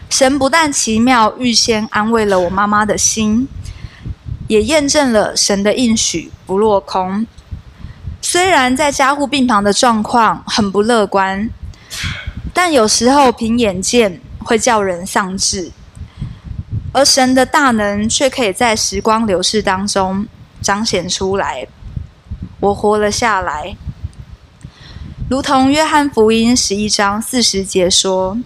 [0.08, 3.46] 神不但奇妙预先安慰了我妈妈的心，
[4.48, 7.26] 也验证了神的应许不落空。
[8.20, 11.50] 虽然在加护病房的状况很不乐观。
[12.60, 15.70] 但有时候凭眼见会叫人丧志，
[16.92, 20.26] 而神的大能却可以在时光流逝当中
[20.60, 21.68] 彰显出来。
[22.58, 23.76] 我活了下来，
[25.30, 28.36] 如同约翰福音十一章四十节说：“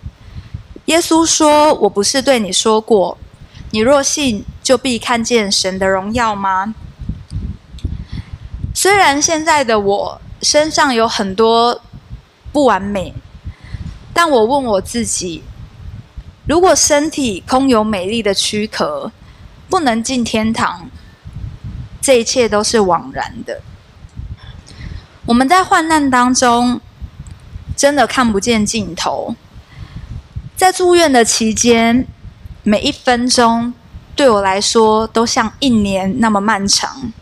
[0.84, 3.16] 耶稣说，我不是对你说过，
[3.70, 6.74] 你若信，就必看见神的荣耀吗？”
[8.76, 11.80] 虽然现在的我身上有很多
[12.52, 13.14] 不完美，
[14.12, 15.42] 但我问我自己。
[16.46, 19.12] 如果身体空有美丽的躯壳，
[19.68, 20.90] 不能进天堂，
[22.00, 23.62] 这一切都是枉然的。
[25.26, 26.80] 我们在患难当中，
[27.76, 29.36] 真的看不见尽头。
[30.56, 32.06] 在住院的期间，
[32.64, 33.72] 每一分钟
[34.16, 37.12] 对我来说都像一年那么漫长。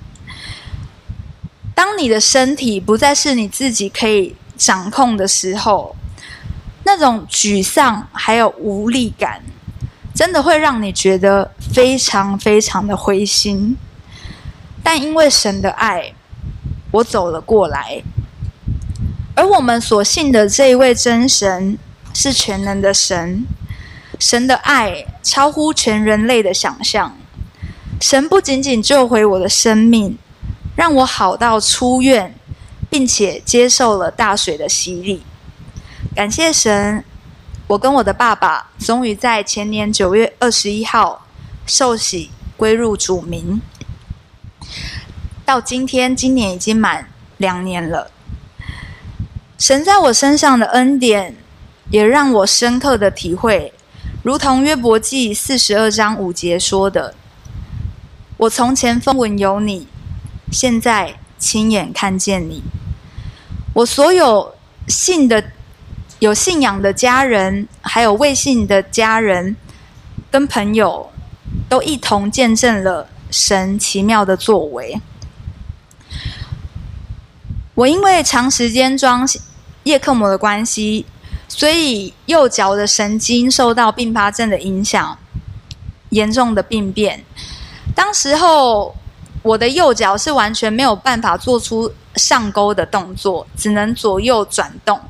[1.75, 5.95] 当你的身体不再是你自己可以掌控的时候，
[6.85, 9.43] 那种沮丧还有无力感，
[10.15, 13.77] 真的会让你觉得非常非常的灰心。
[14.83, 16.13] 但因为神的爱，
[16.91, 18.03] 我走了过来。
[19.37, 21.79] 而我们所信的这一位真神
[22.13, 23.47] 是全能的神，
[24.19, 27.17] 神的爱超乎全人类的想象。
[28.01, 30.19] 神不仅仅救回我的生命，
[30.75, 32.35] 让我好到出院，
[32.89, 35.23] 并且接受了大水的洗礼。
[36.13, 37.05] 感谢神，
[37.69, 41.25] 我跟我的爸爸终于在前年九月二十一号
[41.65, 43.63] 受洗归入主名，
[45.45, 48.11] 到今天，今年已经满两年了。
[49.57, 51.37] 神在我身上的恩典，
[51.91, 53.73] 也让我深刻的体会，
[54.25, 57.15] 如同约伯记四十二章五节说的
[58.37, 59.87] ：“我从前风闻有你，
[60.51, 62.65] 现在亲眼看见你。
[63.75, 64.57] 我所有
[64.89, 65.45] 信的。”
[66.21, 69.57] 有信仰的家人，还有未信的家人
[70.31, 71.11] 跟朋友，
[71.67, 75.01] 都一同见证了神奇妙的作为。
[77.75, 79.27] 我因为长时间装
[79.85, 81.07] 叶克膜的关系，
[81.49, 85.19] 所以右脚的神经受到并发症的影响，
[86.11, 87.25] 严重的病变。
[87.95, 88.95] 当时候，
[89.43, 95.01] 我的右脚是完全没有办法做出上勾的动作，只能左右转动。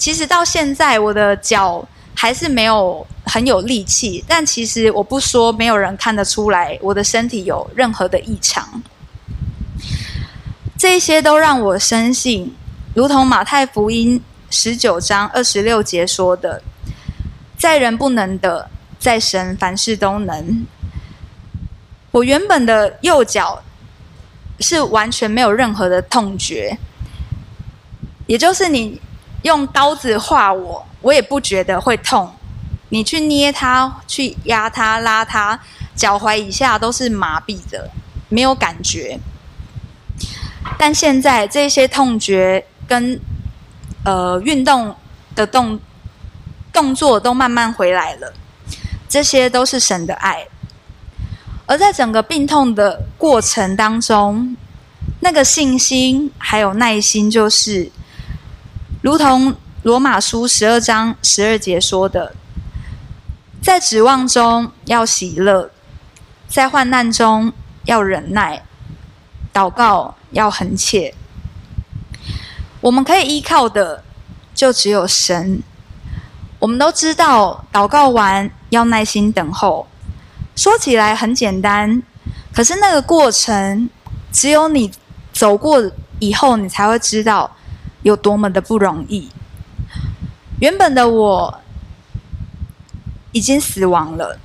[0.00, 8.82] 其实到现在，我的脚还是没有很有力气，但其实我不说，没有人看得出来我的身体有任何的异常。
[10.78, 12.56] 这些都让我深信，
[12.94, 16.62] 如同马太福音十九章二十六节说的
[17.58, 20.66] ：“在人不能的，在神凡事都能。”
[22.10, 23.62] 我原本的右脚
[24.60, 26.78] 是完全没有任何的痛觉，
[28.26, 28.98] 也就是你。
[29.42, 32.30] 用刀子划我，我也不觉得会痛。
[32.90, 35.58] 你去捏它、去压它、拉它，
[35.94, 37.88] 脚踝以下都是麻痹的，
[38.28, 39.18] 没有感觉。
[40.76, 43.18] 但现在这些痛觉跟
[44.04, 44.94] 呃运动
[45.34, 45.80] 的动
[46.72, 48.32] 动作都慢慢回来了，
[49.08, 50.46] 这些都是神的爱。
[51.66, 54.56] 而在整个病痛的过程当中，
[55.20, 57.90] 那个信心还有耐心，就是。
[59.02, 62.34] 如同罗马书十二章十二节说的，
[63.62, 65.70] 在指望中要喜乐，
[66.46, 67.50] 在患难中
[67.84, 68.62] 要忍耐，
[69.54, 71.14] 祷告要恒切。
[72.82, 74.04] 我们可以依靠的
[74.54, 75.62] 就只有神。
[76.58, 79.88] 我们都知道，祷告完要耐心等候。
[80.54, 82.02] 说起来很简单，
[82.52, 83.88] 可是那个过程，
[84.30, 84.92] 只有你
[85.32, 87.56] 走过以后，你才会知道。
[88.02, 89.28] 有多么的不容易。
[90.60, 91.60] 原本的我
[93.32, 94.38] 已经死亡了，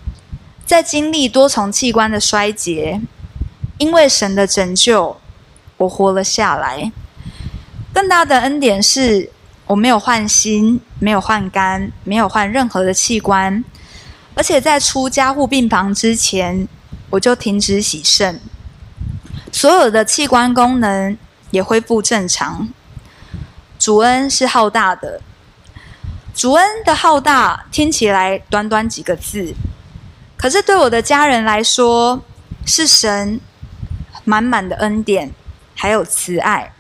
[0.66, 3.02] 在经历多重器官的衰竭，
[3.78, 5.18] 因为神的拯救，
[5.78, 6.92] 我活了下来。
[7.94, 9.32] 更大的恩典是
[9.68, 13.64] 我没有换心，没有换肝，没有换任何的器官，
[14.36, 16.68] 而且在出加护病房之前，
[17.10, 18.40] 我就停止洗肾，
[19.52, 21.18] 所有的器官功能
[21.52, 22.70] 也恢复正常。
[23.78, 25.22] 主恩是浩大的，
[26.34, 29.54] 主恩的浩大听起来短短几个字，
[30.38, 32.22] 可是对我的家人来说，
[32.66, 33.40] 是神
[34.24, 35.32] 满满的恩典，
[35.76, 36.72] 还有慈爱。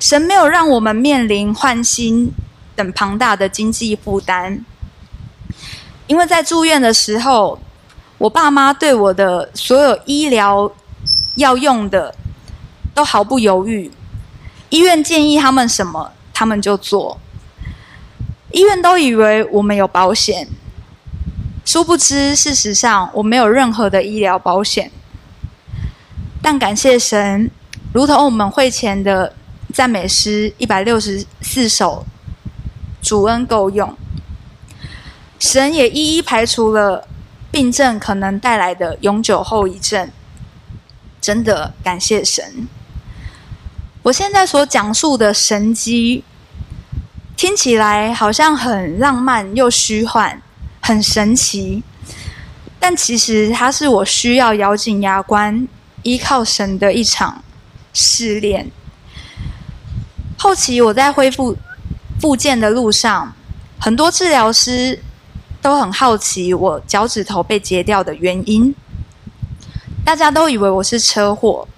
[0.00, 2.32] 神没有让我们面临换心
[2.74, 4.64] 等庞大的经济负担，
[6.06, 7.60] 因为在住院的时候，
[8.16, 10.72] 我爸妈对我的所有医疗
[11.36, 12.14] 要用的
[12.94, 13.90] 都毫不犹豫。
[14.70, 17.20] 医院建议他们什么，他们就做。
[18.52, 20.48] 医院都以为我们有保险，
[21.64, 24.90] 殊不知，事实上我没有任何的医疗保险。
[26.42, 27.50] 但感谢神，
[27.92, 29.34] 如同我们会前的
[29.72, 32.04] 赞美诗一百六十四首，
[33.02, 33.96] 主恩够用，
[35.38, 37.06] 神也一一排除了
[37.50, 40.10] 病症可能带来的永久后遗症。
[41.20, 42.66] 真的感谢神。
[44.02, 46.24] 我现在所讲述的神迹，
[47.36, 50.40] 听起来好像很浪漫又虚幻，
[50.80, 51.82] 很神奇，
[52.78, 55.68] 但其实它是我需要咬紧牙关。
[56.02, 57.44] 依靠神的一场
[57.92, 58.70] 试炼。
[60.38, 61.54] 后期我在恢复
[62.18, 63.34] 复健的路上，
[63.78, 64.98] 很多治疗师
[65.60, 68.74] 都很好奇我脚趾头被截掉的原因。
[70.02, 71.68] 大家都以为我是车祸，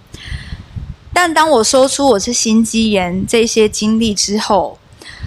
[1.13, 4.79] 但当我说出我是心肌炎这些经历之后，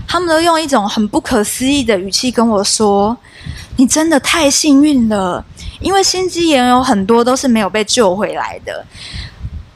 [0.07, 3.17] 他们都用一种很不可思议的语气跟我说
[3.77, 5.45] ：“你真的太幸运了。”
[5.81, 8.85] 因为心肌炎有很多都是没有被救回来的，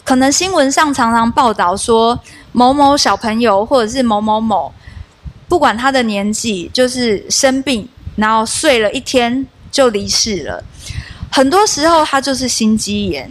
[0.04, 2.18] 可能新闻上常常报道说
[2.52, 4.74] 某某小朋友或者是某某某，
[5.48, 10.64] 不管他的年纪，就是生病，然后睡了一天就离世了。
[11.32, 13.30] 很多时候他就是心肌炎，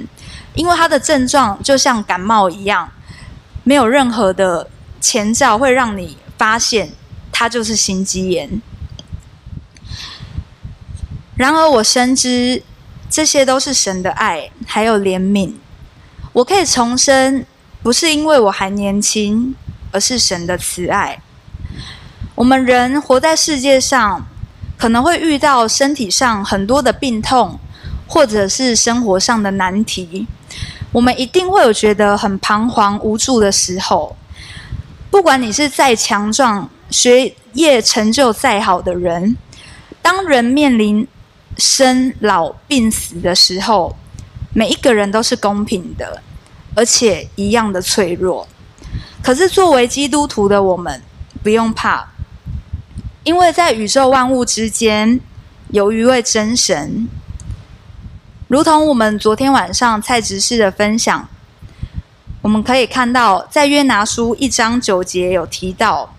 [0.59, 2.91] 因为他的症状就像感冒一样，
[3.63, 4.69] 没有任何的
[5.01, 6.91] 前兆会让你发现
[7.31, 8.61] 他就是心肌炎。
[11.37, 12.61] 然而，我深知
[13.09, 15.55] 这些都是神的爱，还有怜悯。
[16.33, 17.47] 我可以重生，
[17.81, 19.55] 不是因为我还年轻，
[19.93, 21.23] 而是神的慈爱。
[22.35, 24.27] 我们人活在世界上，
[24.77, 27.61] 可能会遇到身体上很多的病痛，
[28.09, 30.27] 或者是生活上的难题。
[30.93, 34.17] 我们一定会有觉得很彷徨无助的时候。
[35.11, 39.37] 不管你是再强壮、学业成就再好的人，
[40.03, 41.07] 当人面临
[41.57, 43.97] 生老病死的时候，
[44.53, 46.23] 每一个人都是公平的，
[46.75, 48.47] 而且一样的脆弱。
[49.23, 51.03] 可是作为基督徒的我们，
[51.43, 52.09] 不用怕，
[53.25, 55.21] 因为在宇宙万物之间
[55.71, 57.09] 有一位真神。
[58.49, 61.29] 如同我们昨天晚上蔡执事的分享，
[62.41, 66.15] 我们可以看到，在约拿书一章九节有提到，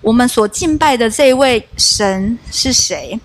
[0.00, 3.20] 我们所敬拜的这位神是谁？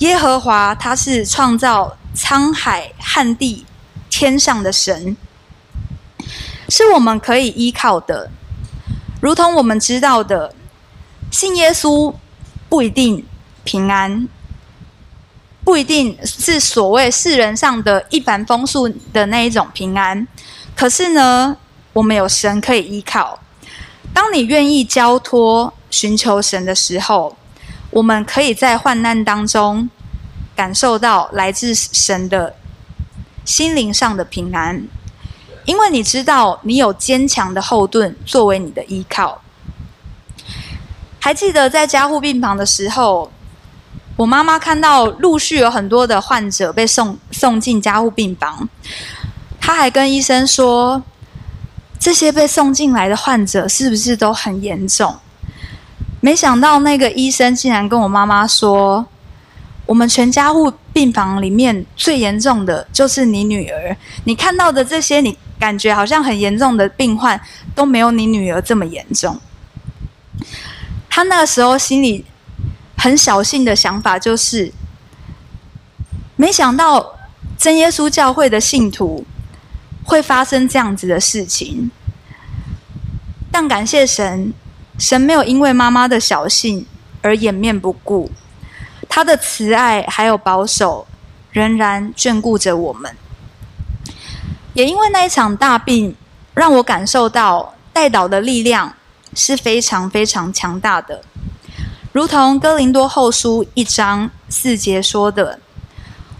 [0.00, 3.64] 耶和华，他是创造沧海、旱地、
[4.10, 5.16] 天上的神，
[6.68, 8.28] 是我们可以依靠的。
[9.20, 10.52] 如同我们知道的，
[11.30, 12.12] 信耶稣
[12.68, 13.24] 不一定
[13.62, 14.26] 平安，
[15.68, 20.26] 不一定是所谓世人上的一帆风顺的那一种平安。
[20.74, 21.54] 可是呢，
[21.92, 23.38] 我们有神可以依靠。
[24.14, 27.36] 当你愿意交托、寻求神的时候，
[27.90, 29.90] 我们可以在患难当中
[30.56, 32.56] 感受到来自神的
[33.44, 34.88] 心灵上的平安，
[35.66, 39.42] 因为你知道你有坚强的后盾作为你的依靠。
[41.20, 43.30] 还记得在加护病房的时候，
[44.18, 48.68] 我妈妈看到陆续有很多的患者被送送进加护病房，
[49.60, 51.00] 她还跟医生说
[52.00, 55.14] ：“这些被送进来的患者是不是都很严重？”
[56.20, 59.06] 没想到那个医生竟然跟我妈妈说
[59.86, 63.96] ：“我们全家护病房里面最严重的就是你女儿。
[64.24, 67.40] 你看到的这些，你感觉好像很严重的病患
[67.72, 69.38] 都没有你女儿这么严重。”
[71.08, 72.24] 他那个时候心里
[72.98, 74.72] 很小幸的想法就是：
[76.36, 77.16] 没想到
[77.56, 79.24] 真耶稣教会的信徒
[80.04, 81.90] 会发生这样子的事情。
[83.50, 84.52] 但感谢神。
[84.98, 86.84] 神没有因为妈妈的小幸
[87.22, 88.28] 而掩面不顾，
[89.08, 91.06] 他的慈爱还有保守
[91.52, 93.14] 仍然眷顾着我们。
[94.74, 96.16] 也因为那一场大病，
[96.52, 98.92] 让我感受到代祷的力量
[99.34, 101.22] 是非常非常强大的。
[102.12, 105.60] 如同哥林多后书一章四节说的：“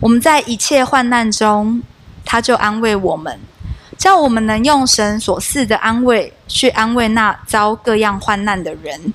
[0.01, 1.83] 我们在一切患难中，
[2.25, 3.39] 他就安慰我们。”
[3.99, 9.13] 叫我们能用神所赐的安慰去安慰那遭各样患难的人，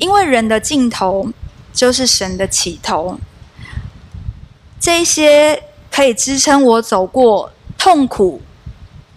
[0.00, 1.30] 因为人的尽头
[1.72, 3.20] 就是神的起头。
[4.80, 5.62] 这些
[5.92, 8.42] 可以支撑我走过痛苦、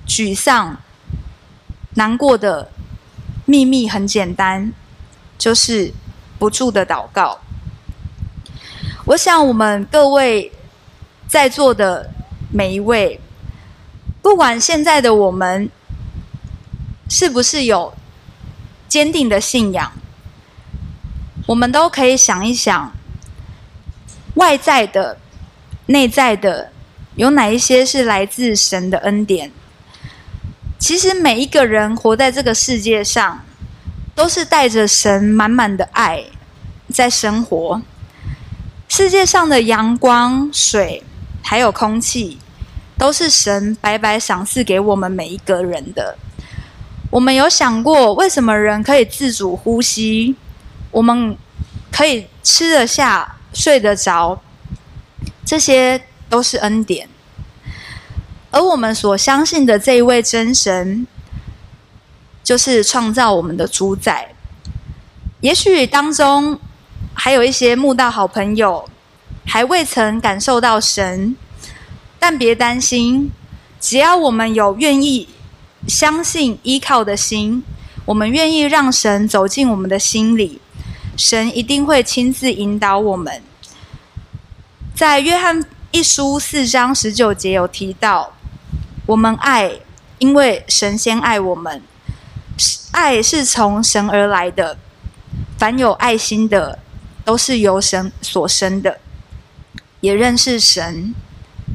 [0.07, 0.77] 沮丧、
[1.95, 2.69] 难过的
[3.45, 4.71] 秘密很简单，
[5.39, 5.91] 就是
[6.37, 7.39] 不住的祷告。
[9.05, 10.51] 我想我们各位
[11.27, 12.11] 在座的
[12.51, 13.19] 每一位。
[14.21, 15.69] 不管现在的我们
[17.09, 17.93] 是不是有
[18.87, 19.93] 坚定的信仰，
[21.47, 22.91] 我们都可以想一想，
[24.35, 25.17] 外在的、
[25.85, 26.71] 内在的，
[27.15, 29.51] 有哪一些是来自神的恩典？
[30.77, 33.41] 其实每一个人活在这个世界上，
[34.19, 36.25] 都是带着神满满的爱
[36.89, 37.81] 在生活。
[38.89, 41.01] 世界上的阳光、水，
[41.41, 42.37] 还有空气，
[42.97, 46.17] 都是神白白赏赐给我们每一个人的。
[47.09, 50.35] 我们有想过，为什么人可以自主呼吸？
[50.91, 51.37] 我们
[51.89, 54.41] 可以吃得下、睡得着，
[55.45, 57.07] 这些都是恩典。
[58.51, 61.07] 而我们所相信的这一位真神，
[62.43, 64.33] 就是创造我们的主宰。
[65.41, 66.59] 也许当中
[67.13, 68.89] 还有一些慕道好朋友，
[69.45, 71.35] 还未曾感受到神，
[72.19, 73.31] 但别担心，
[73.79, 75.29] 只要我们有愿意。
[75.87, 77.63] 相信依靠的心，
[78.03, 80.59] 我们愿意让神走进我们的心里，
[81.15, 83.41] 神一定会亲自引导我们。
[84.93, 88.33] 在约翰一书四章十九节有提到，
[89.05, 89.71] 我们爱，
[90.17, 91.81] 因为神先爱我们，
[92.91, 94.77] 爱是从神而来的，
[95.57, 96.79] 凡有爱心的，
[97.23, 98.99] 都是由神所生的，
[100.01, 101.13] 也认识神，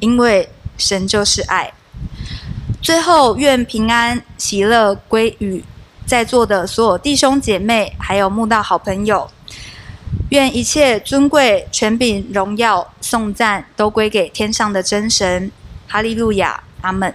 [0.00, 1.72] 因为神就是爱。
[2.82, 5.64] 最后，愿平安喜乐归于
[6.04, 9.30] 在座的所有弟兄姐妹，还有慕道好朋友。
[10.30, 15.50] 愿一切尊贵、权柄、荣耀、颂赞都归给天上的真神。
[15.86, 17.14] 哈利路亚，阿门。